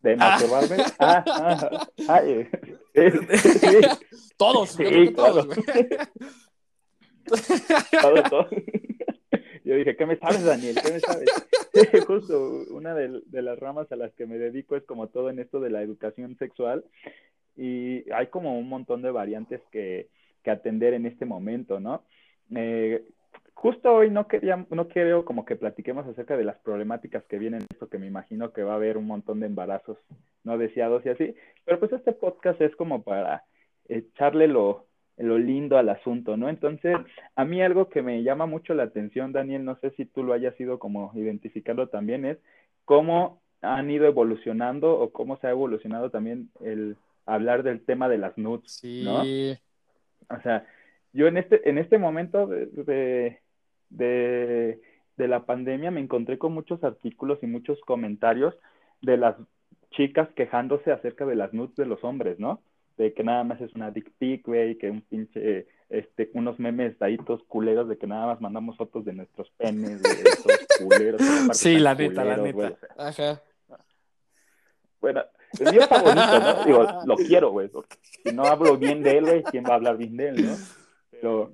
[0.01, 0.77] ¿De masturbarme?
[0.99, 2.51] Ah, ah, ah, eh,
[4.38, 4.77] Todos,
[5.14, 5.64] todos, güey.
[8.01, 8.49] todo, todo.
[9.68, 10.76] Yo dije, ¿qué me sabes, Daniel?
[10.83, 11.28] ¿Qué me sabes?
[12.07, 15.61] Justo una de, las ramas a las que me dedico es como todo en esto
[15.61, 16.87] de la educación sexual
[17.54, 20.09] y hay como un montón de variantes que,
[20.42, 22.02] que atender en este momento, ¿no?
[22.57, 23.04] Eh,
[23.52, 27.66] justo hoy no quería, no quiero como que platiquemos acerca de las problemáticas que vienen,
[27.70, 29.98] esto que me imagino que va a haber un montón de embarazos
[30.44, 31.35] no deseados y así,
[31.66, 33.44] pero pues este podcast es como para
[33.87, 34.88] echarle lo,
[35.18, 36.48] lo lindo al asunto, ¿no?
[36.48, 36.96] Entonces,
[37.35, 40.33] a mí algo que me llama mucho la atención, Daniel, no sé si tú lo
[40.33, 42.38] hayas ido como identificando también, es
[42.85, 48.18] cómo han ido evolucionando o cómo se ha evolucionado también el hablar del tema de
[48.18, 49.02] las nudes, sí.
[49.04, 49.22] ¿no?
[50.35, 50.66] O sea,
[51.12, 53.38] yo en este, en este momento de,
[53.90, 54.81] de,
[55.16, 58.54] de, la pandemia me encontré con muchos artículos y muchos comentarios
[59.02, 59.37] de las
[59.90, 62.61] chicas quejándose acerca de las nudes de los hombres, ¿no?
[62.99, 66.99] De que nada más es una dick pic, güey, que un pinche, este, unos memes
[66.99, 71.23] daitos culeros de que nada más mandamos fotos de nuestros penes, de estos culeros.
[71.53, 72.77] Sí, la neta, la neta.
[72.97, 73.41] Ajá.
[75.01, 75.23] Bueno,
[75.61, 76.65] el mío está bonito, ¿no?
[76.65, 79.75] Digo, lo quiero, güey, porque si no hablo bien de él, güey, ¿quién va a
[79.75, 80.57] hablar bien de él, no?
[81.13, 81.53] Pero,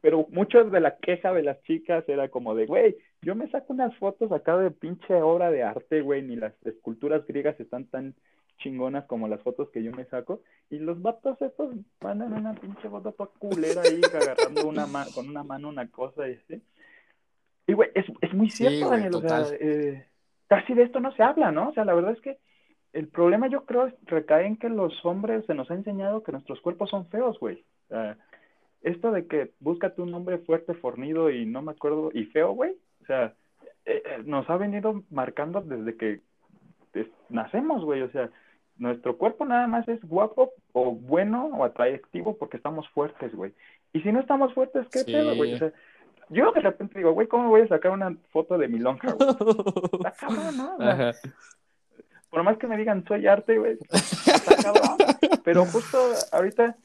[0.00, 3.74] pero muchas de la queja de las chicas era como de, güey, yo me saco
[3.74, 8.14] unas fotos acá de pinche obra de arte, güey, ni las esculturas griegas están tan
[8.58, 12.88] chingonas como las fotos que yo me saco, y los vatos estos mandan una pinche
[12.88, 16.62] foto toda culera ahí, agarrando una con una mano una cosa y así.
[17.66, 20.06] Y, güey, es, es muy cierto, Daniel, o sea, eh,
[20.48, 21.70] casi de esto no se habla, ¿no?
[21.70, 22.38] O sea, la verdad es que
[22.92, 26.60] el problema yo creo recae en que los hombres se nos ha enseñado que nuestros
[26.60, 27.64] cuerpos son feos, güey.
[28.82, 32.76] esto de que búscate un hombre fuerte, fornido y no me acuerdo, y feo, güey.
[33.02, 33.34] O sea,
[33.84, 36.20] eh, eh, nos ha venido marcando desde que
[37.28, 38.02] nacemos, güey.
[38.02, 38.30] O sea,
[38.76, 43.52] nuestro cuerpo nada más es guapo o bueno o atractivo porque estamos fuertes, güey.
[43.92, 45.54] Y si no estamos fuertes, ¿qué pedo, güey?
[45.54, 45.72] O sea,
[46.28, 49.28] yo de repente digo, güey, ¿cómo voy a sacar una foto de mi lonja, güey?
[49.92, 50.78] Está cabrón, ¿no?
[52.30, 53.78] por más que me digan soy arte, güey,
[55.44, 55.98] Pero justo
[56.32, 56.76] ahorita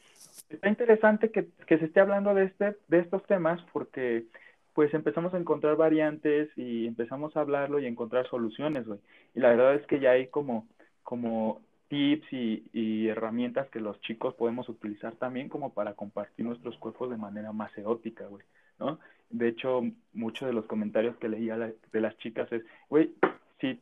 [0.48, 4.26] está interesante que, se esté hablando de este, de estos temas porque
[4.74, 9.00] pues empezamos a encontrar variantes y empezamos a hablarlo y encontrar soluciones, güey.
[9.34, 10.68] Y la verdad es que ya hay como,
[11.02, 16.78] como tips y, y, herramientas que los chicos podemos utilizar también como para compartir nuestros
[16.78, 18.44] cuerpos de manera más erótica, güey,
[18.78, 18.98] ¿no?
[19.28, 19.82] De hecho,
[20.14, 23.12] muchos de los comentarios que leía de las chicas es, güey,
[23.60, 23.80] si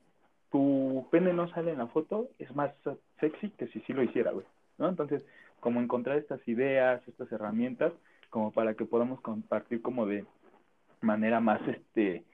[0.50, 2.72] tu pene no sale en la foto, es más
[3.20, 4.46] sexy que si sí lo hiciera, güey,
[4.78, 4.88] ¿no?
[4.88, 5.24] Entonces,
[5.60, 7.92] como encontrar estas ideas, estas herramientas,
[8.30, 10.24] como para que podamos compartir como de
[11.02, 12.24] manera más, este,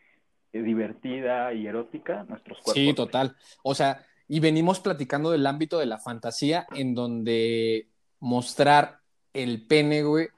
[0.53, 2.75] divertida y erótica nuestros cuerpos.
[2.75, 3.37] Sí, total.
[3.63, 7.89] O sea, y venimos platicando del ámbito de la fantasía en donde
[8.21, 9.01] mostrar
[9.33, 10.29] el pene, güey,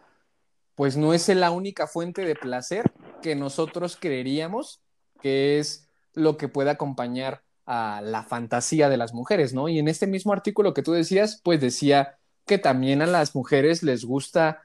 [0.75, 4.81] pues no es la única fuente de placer que nosotros creeríamos
[5.21, 9.69] que es lo que puede acompañar a la fantasía de las mujeres, ¿no?
[9.69, 13.83] Y en este mismo artículo que tú decías, pues decía que también a las mujeres
[13.83, 14.63] les gusta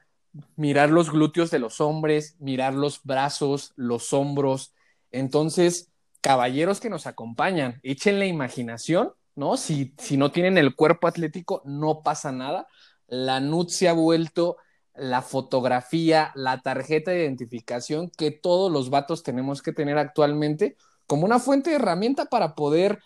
[0.56, 4.72] mirar los glúteos de los hombres, mirar los brazos, los hombros.
[5.10, 5.91] Entonces,
[6.22, 9.58] caballeros que nos acompañan, echen la imaginación, ¿no?
[9.58, 12.66] Si, si no tienen el cuerpo atlético, no pasa nada.
[13.08, 14.56] La NUT se ha vuelto
[14.94, 21.24] la fotografía, la tarjeta de identificación que todos los vatos tenemos que tener actualmente como
[21.24, 23.00] una fuente de herramienta para poder,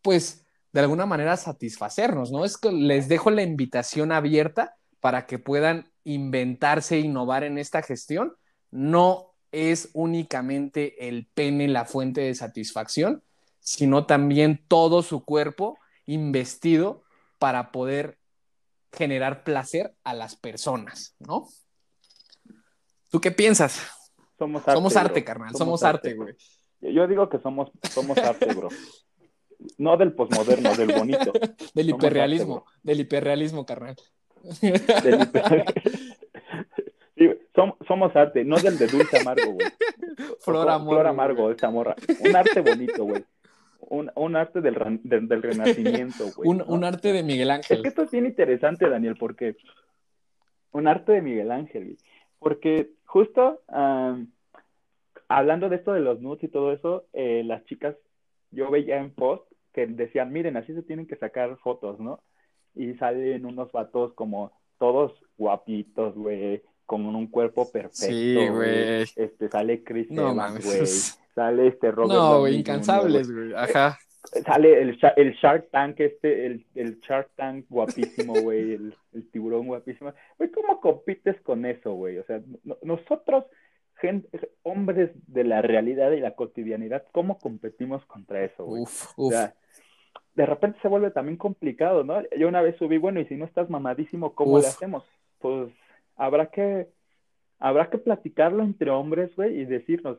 [0.00, 2.44] pues, de alguna manera satisfacernos, ¿no?
[2.44, 7.82] Es que les dejo la invitación abierta para que puedan inventarse e innovar en esta
[7.82, 8.34] gestión.
[8.70, 13.22] No es únicamente el pene la fuente de satisfacción,
[13.60, 17.04] sino también todo su cuerpo investido
[17.38, 18.18] para poder
[18.92, 21.48] generar placer a las personas, ¿no?
[23.10, 23.80] ¿Tú qué piensas?
[24.38, 25.54] Somos arte, Somos arte carnal.
[25.54, 26.34] Somos, arte, güey.
[26.80, 28.68] Yo digo que somos, somos arte, bro.
[29.78, 31.32] No del posmoderno, del bonito.
[31.74, 33.96] del hiperrealismo, arte, del hiperrealismo, carnal.
[34.60, 36.18] Del hiper-
[37.22, 37.30] Sí,
[37.86, 39.66] somos arte, no del de dulce amargo, güey.
[40.40, 41.94] Flor amargo, Flor amargo, esa morra.
[42.20, 43.24] Un arte bonito, güey.
[43.80, 46.48] Un, un arte del, del, del renacimiento, güey.
[46.48, 46.64] Un, ¿no?
[46.66, 47.82] un arte de Miguel Es Ángel.
[47.82, 49.56] que esto es bien interesante, Daniel, porque
[50.72, 51.96] un arte de Miguel Ángel, güey.
[52.38, 53.60] porque justo
[55.28, 57.96] hablando de esto de los nudes y todo eso, eh, las chicas,
[58.50, 62.20] yo veía en post que decían, miren, así se tienen que sacar fotos, ¿no?
[62.74, 69.02] Y salen unos vatos como todos guapitos, güey, con un cuerpo perfecto, Sí, güey.
[69.16, 70.64] Este, sale Chris No Evans, mames.
[70.66, 70.86] güey.
[71.34, 73.54] Sale este Robert No, güey, incansables, güey.
[73.54, 73.98] Ajá.
[74.46, 79.66] Sale el, el Shark Tank, este, el, el Shark Tank guapísimo, güey, el, el tiburón
[79.66, 80.12] guapísimo.
[80.38, 82.18] Güey, ¿cómo compites con eso, güey?
[82.18, 83.44] O sea, no- nosotros,
[83.96, 84.28] gen-
[84.62, 88.82] hombres de la realidad y la cotidianidad, ¿cómo competimos contra eso, güey?
[88.82, 89.32] Uf, O uf.
[89.32, 89.54] sea,
[90.34, 92.22] de repente se vuelve también complicado, ¿no?
[92.38, 94.70] Yo una vez subí, bueno, y si no estás mamadísimo, ¿cómo le Uf.
[94.70, 95.04] hacemos?
[95.40, 95.72] Pues
[96.16, 96.88] habrá que,
[97.58, 100.18] habrá que platicarlo entre hombres, güey, y decirnos,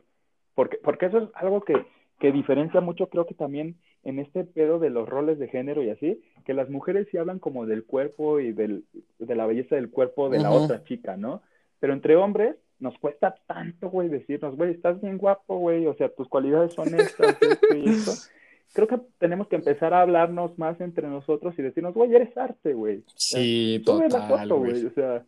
[0.54, 1.74] porque, porque eso es algo que,
[2.18, 5.90] que diferencia mucho, creo que también en este pedo de los roles de género y
[5.90, 8.84] así, que las mujeres sí hablan como del cuerpo y del,
[9.18, 11.42] de la belleza del cuerpo de la otra chica, ¿no?
[11.80, 16.08] Pero entre hombres nos cuesta tanto, güey, decirnos, güey, estás bien guapo, güey, o sea,
[16.10, 18.12] tus cualidades son estas, esto y esto.
[18.74, 22.74] Creo que tenemos que empezar a hablarnos más entre nosotros y decirnos, güey, eres arte,
[22.74, 22.98] güey.
[22.98, 25.24] O sea, Sí, Sube la total, güey, o sea,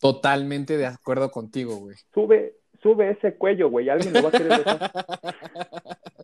[0.00, 1.96] Totalmente de acuerdo contigo, güey.
[2.12, 4.92] sube, sube ese cuello, güey, alguien lo va a querer besar.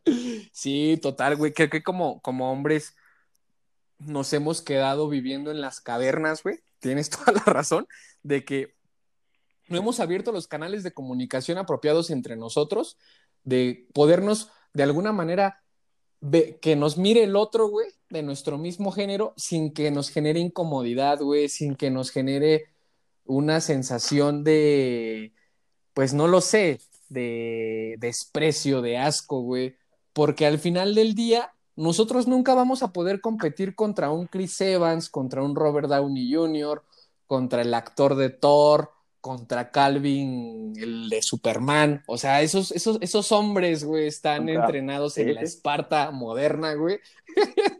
[0.52, 1.52] Sí, total, güey.
[1.52, 2.96] Creo que como, como hombres
[3.98, 6.58] nos hemos quedado viviendo en las cavernas, güey.
[6.80, 7.86] Tienes toda la razón
[8.22, 8.74] de que
[9.68, 12.98] no hemos abierto los canales de comunicación apropiados entre nosotros,
[13.44, 15.62] de podernos de alguna manera
[16.60, 21.20] que nos mire el otro, güey, de nuestro mismo género, sin que nos genere incomodidad,
[21.20, 22.66] güey, sin que nos genere
[23.24, 25.32] una sensación de,
[25.94, 29.76] pues no lo sé, de desprecio, de asco, güey,
[30.12, 35.08] porque al final del día nosotros nunca vamos a poder competir contra un Chris Evans,
[35.08, 36.82] contra un Robert Downey Jr.,
[37.26, 38.90] contra el actor de Thor,
[39.22, 42.02] contra Calvin, el de Superman.
[42.06, 45.40] O sea, esos, esos, esos hombres, güey, están entrenados en la.
[45.40, 46.98] Esparta moderna, güey.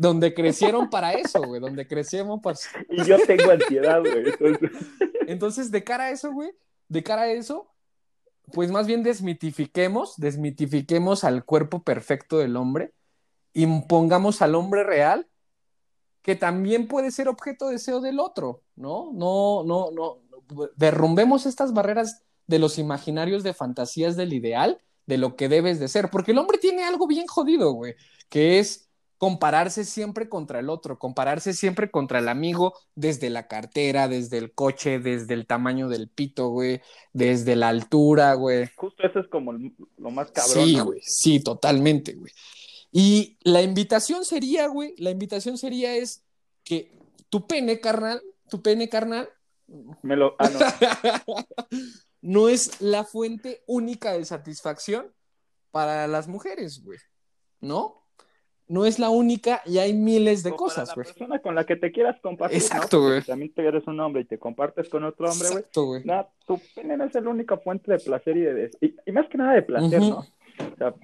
[0.00, 2.56] donde crecieron para eso, güey, donde crecieron para...
[2.88, 4.30] Y yo tengo ansiedad, güey.
[4.30, 4.70] Entonces,
[5.26, 6.52] Entonces, de cara a eso, güey,
[6.88, 7.70] de cara a eso,
[8.50, 12.94] pues más bien desmitifiquemos, desmitifiquemos al cuerpo perfecto del hombre,
[13.52, 15.28] impongamos al hombre real,
[16.22, 19.12] que también puede ser objeto de deseo del otro, ¿no?
[19.12, 20.22] No, no, no,
[20.76, 25.88] derrumbemos estas barreras de los imaginarios de fantasías del ideal, de lo que debes de
[25.88, 27.96] ser, porque el hombre tiene algo bien jodido, güey,
[28.30, 28.89] que es
[29.20, 34.54] compararse siempre contra el otro, compararse siempre contra el amigo desde la cartera, desde el
[34.54, 36.80] coche, desde el tamaño del pito, güey,
[37.12, 38.70] desde la altura, güey.
[38.76, 40.64] justo eso es como lo más cabrón.
[40.64, 42.32] Sí, güey, sí, totalmente, güey.
[42.92, 46.24] Y la invitación sería, güey, la invitación sería es
[46.64, 46.90] que
[47.28, 49.28] tu pene, carnal, tu pene, carnal,
[50.00, 51.36] Me lo, ah, no.
[52.22, 55.12] no es la fuente única de satisfacción
[55.70, 56.98] para las mujeres, güey,
[57.60, 57.99] ¿no?
[58.70, 61.06] No es la única y hay miles de O cosas, la güey.
[61.06, 62.60] persona con la que te quieras compartir.
[62.60, 62.64] ¿no?
[62.64, 63.20] Exacto, güey.
[63.20, 65.58] si También tú eres un hombre y te compartes con otro hombre, güey.
[65.58, 66.04] Exacto, güey.
[66.04, 69.28] No, tu pene no es la única fuente de placer y de y, y más
[69.28, 70.00] que nada de placer.
[70.00, 70.18] ¿no?
[70.18, 70.94] O sea,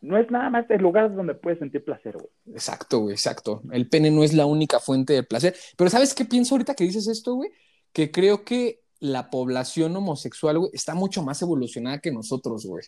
[0.00, 2.28] no es nada más el lugar donde puedes sentir placer, güey.
[2.54, 3.62] Exacto, güey, exacto.
[3.70, 5.54] El pene no es la única fuente de placer.
[5.76, 7.50] Pero ¿sabes qué pienso ahorita que dices esto, güey?
[7.92, 12.84] Que creo que la población homosexual, güey, está mucho más evolucionada que nosotros, güey.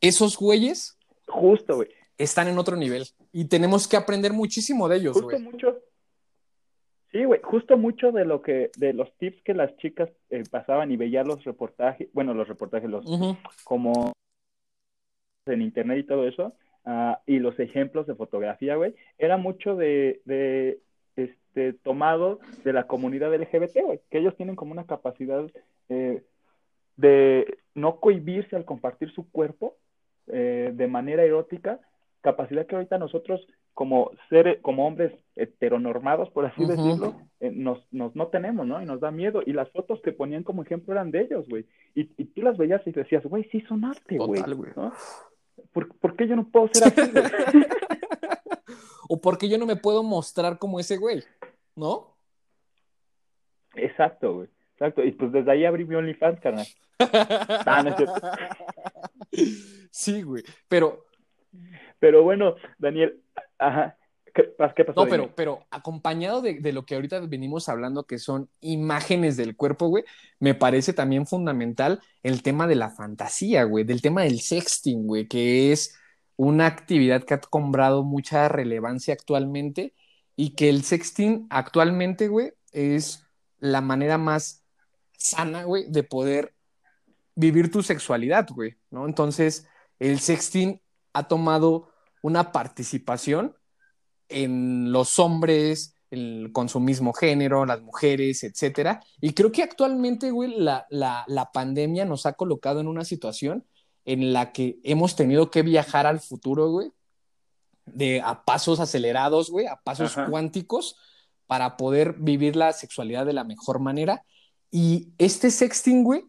[0.00, 0.95] Esos güeyes
[1.26, 1.88] Justo, güey.
[2.18, 5.42] están en otro nivel y tenemos que aprender muchísimo de ellos, Justo güey.
[5.42, 5.78] mucho.
[7.12, 10.90] Sí, güey, justo mucho de lo que, de los tips que las chicas eh, pasaban
[10.90, 13.04] y veía los reportajes, bueno, los reportajes, los
[13.64, 14.12] como
[15.46, 20.20] en internet y todo eso, ah, y los ejemplos de fotografía, güey, era mucho de,
[20.24, 20.80] de
[21.16, 25.46] este tomado de la comunidad LGBT, güey, que ellos tienen como una capacidad
[25.88, 26.22] eh,
[26.96, 29.76] de no cohibirse al compartir su cuerpo
[30.28, 31.80] eh, de manera erótica,
[32.20, 38.16] capacidad que ahorita nosotros como seres, como hombres heteronormados, por así decirlo, eh, nos, nos
[38.16, 38.82] no tenemos, ¿no?
[38.82, 39.42] Y nos da miedo.
[39.44, 41.66] Y las fotos que ponían como ejemplo eran de ellos, güey.
[41.94, 44.42] Y, y tú las veías y decías, güey, sí son arte, güey.
[44.74, 44.92] ¿no?
[45.72, 47.24] ¿Por, por qué yo no puedo ser así, güey?
[49.08, 51.22] O porque yo no me puedo mostrar como ese güey,
[51.76, 52.16] ¿no?
[53.74, 54.48] Exacto, güey.
[54.72, 55.04] Exacto.
[55.04, 56.66] Y pues desde ahí abrí mi OnlyFans, carnal.
[57.66, 58.20] Ah, no es cierto.
[59.96, 60.42] Sí, güey.
[60.68, 61.06] Pero,
[61.98, 63.22] Pero bueno, Daniel,
[63.58, 63.96] ajá.
[64.34, 65.02] ¿Qué, qué pasó?
[65.02, 69.56] no, pero, pero acompañado de, de lo que ahorita venimos hablando, que son imágenes del
[69.56, 70.04] cuerpo, güey,
[70.38, 75.26] me parece también fundamental el tema de la fantasía, güey, del tema del sexting, güey,
[75.26, 75.98] que es
[76.36, 79.94] una actividad que ha cobrado mucha relevancia actualmente
[80.36, 83.26] y que el sexting actualmente, güey, es
[83.58, 84.62] la manera más
[85.12, 86.52] sana, güey, de poder
[87.34, 89.06] vivir tu sexualidad, güey, ¿no?
[89.06, 89.66] Entonces,
[89.98, 90.80] el sexting
[91.12, 91.90] ha tomado
[92.22, 93.54] una participación
[94.28, 99.00] en los hombres, en- con su mismo género, las mujeres, etcétera.
[99.20, 103.64] Y creo que actualmente, güey, la, la, la pandemia nos ha colocado en una situación
[104.04, 106.92] en la que hemos tenido que viajar al futuro, güey,
[107.86, 110.28] de a pasos acelerados, güey, a pasos Ajá.
[110.28, 110.96] cuánticos,
[111.46, 114.24] para poder vivir la sexualidad de la mejor manera.
[114.70, 116.24] Y este sexting, güey,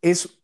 [0.00, 0.37] es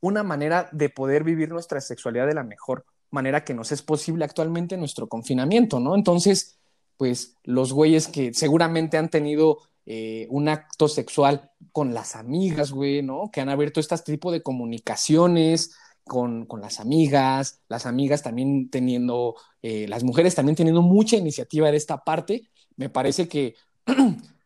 [0.00, 4.24] una manera de poder vivir nuestra sexualidad de la mejor manera que nos es posible
[4.24, 5.94] actualmente en nuestro confinamiento, ¿no?
[5.94, 6.58] Entonces,
[6.96, 13.02] pues los güeyes que seguramente han tenido eh, un acto sexual con las amigas, güey,
[13.02, 13.30] ¿no?
[13.32, 15.74] Que han abierto este tipo de comunicaciones
[16.04, 21.70] con, con las amigas, las amigas también teniendo, eh, las mujeres también teniendo mucha iniciativa
[21.70, 23.54] de esta parte, me parece que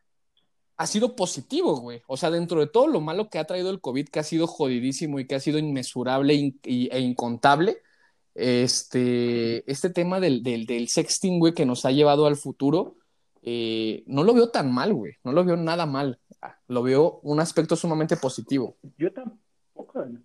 [0.82, 2.02] ha sido positivo, güey.
[2.08, 4.48] O sea, dentro de todo lo malo que ha traído el COVID, que ha sido
[4.48, 7.78] jodidísimo y que ha sido inmesurable e incontable,
[8.34, 12.96] este, este tema del, del, del sexting, güey, que nos ha llevado al futuro,
[13.42, 15.14] eh, no lo veo tan mal, güey.
[15.22, 16.18] No lo veo nada mal.
[16.66, 18.76] Lo veo un aspecto sumamente positivo.
[18.98, 20.24] Yo tampoco, Daniel.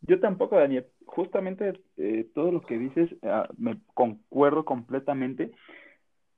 [0.00, 0.86] Yo tampoco, Daniel.
[1.06, 5.52] Justamente eh, todo lo que dices, ah, me concuerdo completamente.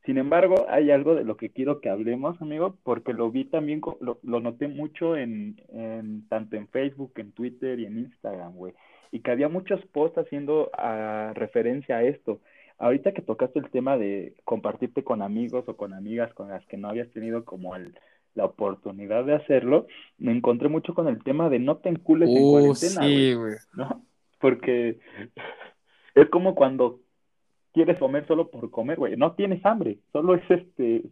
[0.04, 3.80] Sin embargo, hay algo de lo que quiero que hablemos, amigo, porque lo vi también,
[4.00, 8.74] lo, lo noté mucho en, en tanto en Facebook, en Twitter y en Instagram, güey.
[9.12, 12.40] Y que había muchos posts haciendo ah, referencia a esto.
[12.78, 16.76] Ahorita que tocaste el tema de compartirte con amigos o con amigas con las que
[16.76, 17.94] no habías tenido como el,
[18.34, 19.86] la oportunidad de hacerlo,
[20.18, 23.34] me encontré mucho con el tema de no te encules en Uh, cuarentena, güey, sí,
[23.34, 23.54] güey.
[23.74, 24.04] ¿no?
[24.40, 24.98] Porque
[26.16, 27.01] es como cuando
[27.72, 29.16] quieres comer solo por comer, güey.
[29.16, 31.02] No tienes hambre, solo es este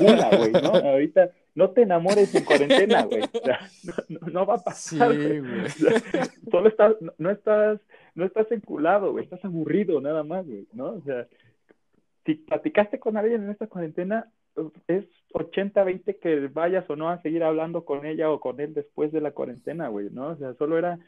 [0.00, 0.58] gula, güey, ¿no?
[0.90, 3.22] Ahorita no te enamores en cuarentena, güey.
[3.22, 3.60] O sea,
[4.08, 5.40] no, no- va a Sí, pasar, güey.
[5.40, 5.60] güey.
[5.64, 6.00] O sea,
[6.50, 7.80] solo estás, no, no estás,
[8.14, 10.86] no estás enculado, güey, estás aburrido nada más, güey, ¿no?
[10.92, 11.26] O sea,
[12.26, 14.30] si platicaste con alguien en esta cuarentena,
[14.88, 19.12] es 80-20 que vayas o no a seguir hablando con ella o con él después
[19.12, 20.28] de la cuarentena, güey, ¿no?
[20.28, 20.98] O sea, solo era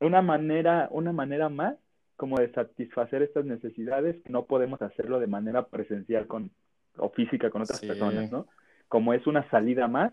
[0.00, 1.76] una manera, una manera más
[2.16, 6.50] como de satisfacer estas necesidades no podemos hacerlo de manera presencial con,
[6.96, 7.86] o física con otras Sí.
[7.86, 8.46] personas, ¿no?
[8.88, 10.12] Como es una salida más,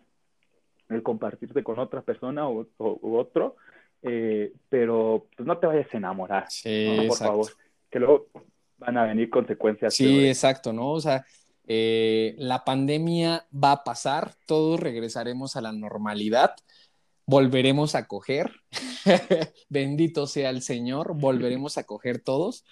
[0.90, 3.56] el compartirte con otra persona o, o- u otro,
[4.02, 6.96] eh, pero pues no te vayas a enamorar, Sí, ¿no?
[6.98, 7.28] Por exacto.
[7.28, 7.48] favor,
[7.90, 8.28] que luego
[8.78, 10.92] van a venir consecuencias Sí, exacto, ¿no?
[10.92, 11.26] O sea,
[11.66, 16.54] eh, la pandemia va a pasar, todos regresaremos a la normalidad,
[17.26, 18.52] volveremos a coger,
[19.70, 22.66] bendito sea el Señor, volveremos a coger todos.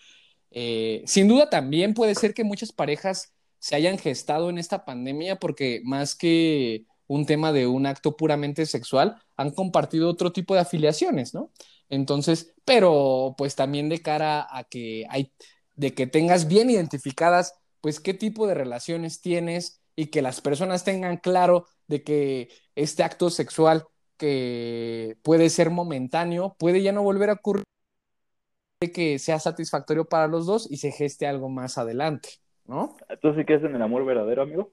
[0.52, 5.38] Eh, sin duda también puede ser que muchas parejas se hayan gestado en esta pandemia
[5.38, 10.62] porque más que un tema de un acto puramente sexual, han compartido otro tipo de
[10.62, 11.52] afiliaciones, ¿no?
[11.90, 15.34] Entonces, pero pues también de cara a que hay,
[15.76, 20.86] de que tengas bien identificadas, pues qué tipo de relaciones tienes y que las personas
[20.86, 23.86] tengan claro de que este acto sexual
[24.22, 27.64] que puede ser momentáneo, puede ya no volver a ocurrir,
[28.94, 32.30] que sea satisfactorio para los dos y se geste algo más adelante,
[32.66, 32.96] ¿no?
[33.20, 34.72] ¿Tú sí crees en el amor verdadero, amigo?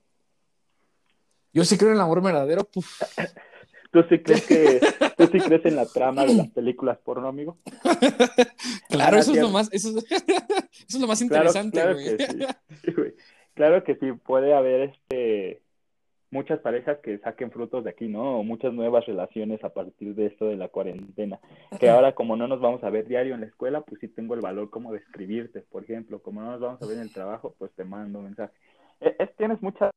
[1.54, 3.00] Yo sí creo en el amor verdadero, puf,
[3.90, 4.80] ¿Tú sí crees que,
[5.16, 7.56] tú sí crees en la trama de las películas porno, amigo?
[8.90, 12.18] claro, Ah, eso es lo más, eso es, eso es lo más interesante, claro güey.
[12.18, 12.38] que sí.
[12.84, 13.14] Sí, güey.
[13.54, 15.62] Claro que sí, puede haber este
[16.30, 18.40] muchas parejas que saquen frutos de aquí, ¿no?
[18.40, 21.38] O muchas nuevas relaciones a partir de esto de la cuarentena.
[21.80, 24.34] Que ahora como no nos vamos a ver diario en la escuela, pues sí tengo
[24.34, 26.20] el valor como de escribirte, por ejemplo.
[26.20, 28.52] Como no nos vamos a ver en el trabajo, pues te mando un mensaje.
[29.00, 29.90] Es, es- tienes mucha...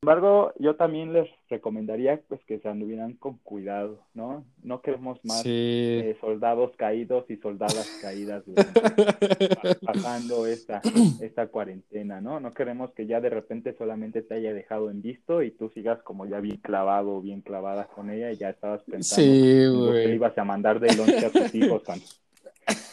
[0.00, 4.44] Sin embargo, yo también les recomendaría pues que se anduvieran con cuidado, ¿no?
[4.62, 5.48] No queremos más Sí.
[5.50, 8.44] eh, soldados caídos y soldadas caídas
[9.84, 10.80] pasando esta,
[11.20, 12.38] esta cuarentena, ¿no?
[12.38, 16.00] No queremos que ya de repente solamente te haya dejado en visto y tú sigas
[16.04, 20.14] como ya bien clavado o bien clavada con ella y ya estabas pensando Sí, que
[20.14, 22.04] ibas a mandar de lonche a tus hijos cuando,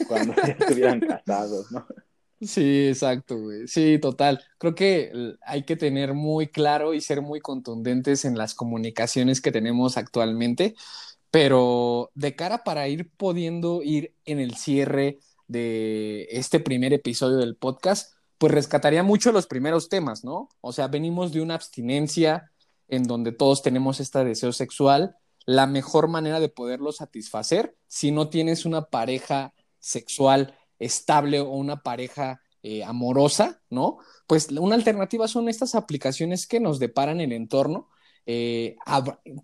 [0.08, 1.86] cuando ya estuvieran casados, ¿no?
[2.42, 3.38] Sí, exacto.
[3.66, 4.44] Sí, total.
[4.58, 5.12] Creo que
[5.46, 10.76] hay que tener muy claro y ser muy contundentes en las comunicaciones que tenemos actualmente,
[11.32, 17.58] Pero de cara para ir pudiendo ir en el cierre de este primer episodio del
[17.58, 20.50] podcast, pues rescataría mucho los primeros temas, ¿no?
[20.62, 22.52] O sea, venimos de una abstinencia
[22.88, 28.30] en donde todos tenemos este deseo sexual, la mejor manera de poderlo satisfacer, si no
[28.30, 34.00] tienes una pareja sexual estable o una pareja eh, amorosa, ¿no?
[34.28, 37.90] Pues una alternativa son estas aplicaciones que nos deparan el entorno,
[38.26, 38.76] eh,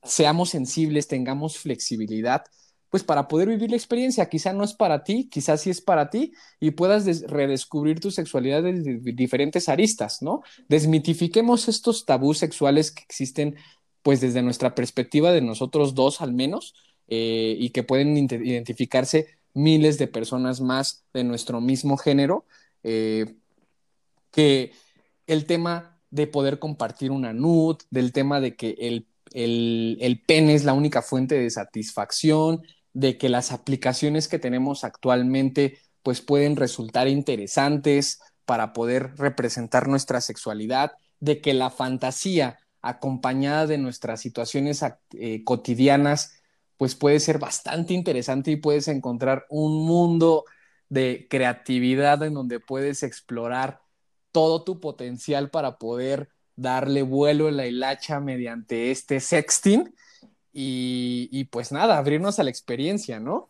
[0.04, 2.44] seamos sensibles, tengamos flexibilidad,
[2.90, 4.28] pues para poder vivir la experiencia.
[4.28, 8.64] Quizá no es para ti, quizás sí es para ti y puedas redescubrir tu sexualidad
[8.64, 10.42] desde diferentes aristas, ¿no?
[10.68, 13.56] Desmitifiquemos estos tabús sexuales que existen,
[14.02, 16.74] pues desde nuestra perspectiva de nosotros dos al menos,
[17.08, 22.46] eh, y que pueden identificarse miles de personas más de nuestro mismo género,
[22.84, 23.36] eh,
[24.32, 24.72] que
[25.28, 30.54] el tema de poder compartir una nud, del tema de que el, el, el pene
[30.56, 36.56] es la única fuente de satisfacción, de que las aplicaciones que tenemos actualmente pues pueden
[36.56, 44.84] resultar interesantes para poder representar nuestra sexualidad, de que la fantasía acompañada de nuestras situaciones
[45.14, 46.41] eh, cotidianas
[46.82, 50.46] pues puede ser bastante interesante y puedes encontrar un mundo
[50.90, 53.82] de creatividad en donde puedes explorar
[54.32, 59.94] todo tu potencial para poder darle vuelo en la hilacha mediante este sexting
[60.54, 63.50] y, pues nada, abrirnos a la experiencia, ¿no?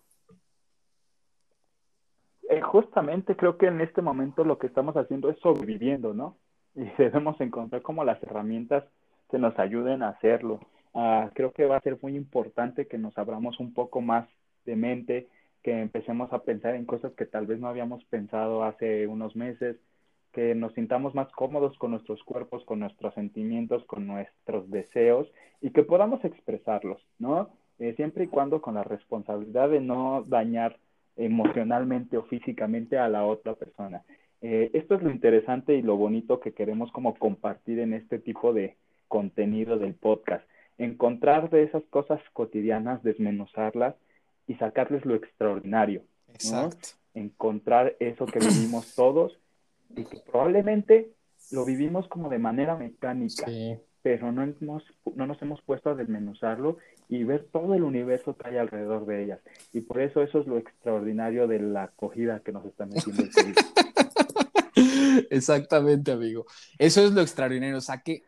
[2.49, 6.35] Eh, justamente creo que en este momento lo que estamos haciendo es sobreviviendo, ¿no?
[6.75, 8.83] Y debemos encontrar como las herramientas
[9.29, 10.59] que nos ayuden a hacerlo.
[10.93, 14.27] Ah, creo que va a ser muy importante que nos abramos un poco más
[14.65, 15.27] de mente,
[15.63, 19.77] que empecemos a pensar en cosas que tal vez no habíamos pensado hace unos meses,
[20.33, 25.27] que nos sintamos más cómodos con nuestros cuerpos, con nuestros sentimientos, con nuestros deseos
[25.61, 27.49] y que podamos expresarlos, ¿no?
[27.79, 30.77] Eh, siempre y cuando con la responsabilidad de no dañar
[31.17, 34.03] emocionalmente o físicamente a la otra persona.
[34.41, 38.53] Eh, esto es lo interesante y lo bonito que queremos como compartir en este tipo
[38.53, 38.75] de
[39.07, 40.45] contenido del podcast.
[40.83, 43.95] Encontrar de esas cosas cotidianas, desmenuzarlas
[44.47, 46.01] y sacarles lo extraordinario.
[46.29, 46.89] Exacto.
[47.13, 49.37] Encontrar eso que vivimos todos
[49.95, 51.11] y que probablemente
[51.51, 53.45] lo vivimos como de manera mecánica,
[54.01, 54.83] pero no, hemos,
[55.15, 56.77] no nos hemos puesto a desmenuzarlo
[57.09, 59.39] y ver todo el universo que hay alrededor de ellas.
[59.73, 63.31] Y por eso eso es lo extraordinario de la acogida que nos está metiendo el
[63.31, 63.55] COVID.
[65.29, 66.45] Exactamente, amigo.
[66.79, 67.77] Eso es lo extraordinario.
[67.77, 68.23] O sea, que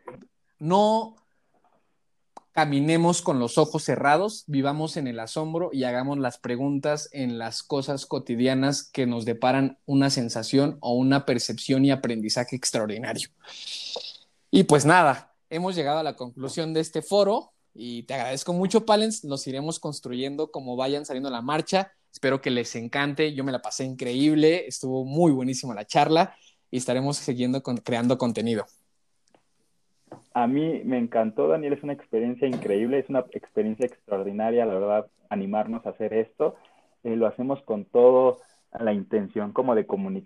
[0.60, 1.16] no
[2.54, 7.64] caminemos con los ojos cerrados, vivamos en el asombro y hagamos las preguntas en las
[7.64, 13.28] cosas cotidianas que nos deparan una sensación o una percepción y aprendizaje extraordinario.
[14.52, 18.86] Y pues nada, hemos llegado a la conclusión de este foro y te agradezco mucho,
[18.86, 19.24] Palens.
[19.24, 21.90] Los iremos construyendo como vayan saliendo la marcha.
[22.12, 23.34] Espero que les encante.
[23.34, 26.36] Yo me la pasé increíble, estuvo muy buenísima la charla
[26.70, 28.64] y estaremos siguiendo creando contenido.
[30.34, 35.06] A mí me encantó, Daniel, es una experiencia increíble, es una experiencia extraordinaria, la verdad,
[35.30, 36.56] animarnos a hacer esto.
[37.04, 38.40] Eh, lo hacemos con todo
[38.72, 40.24] la intención como de comunicar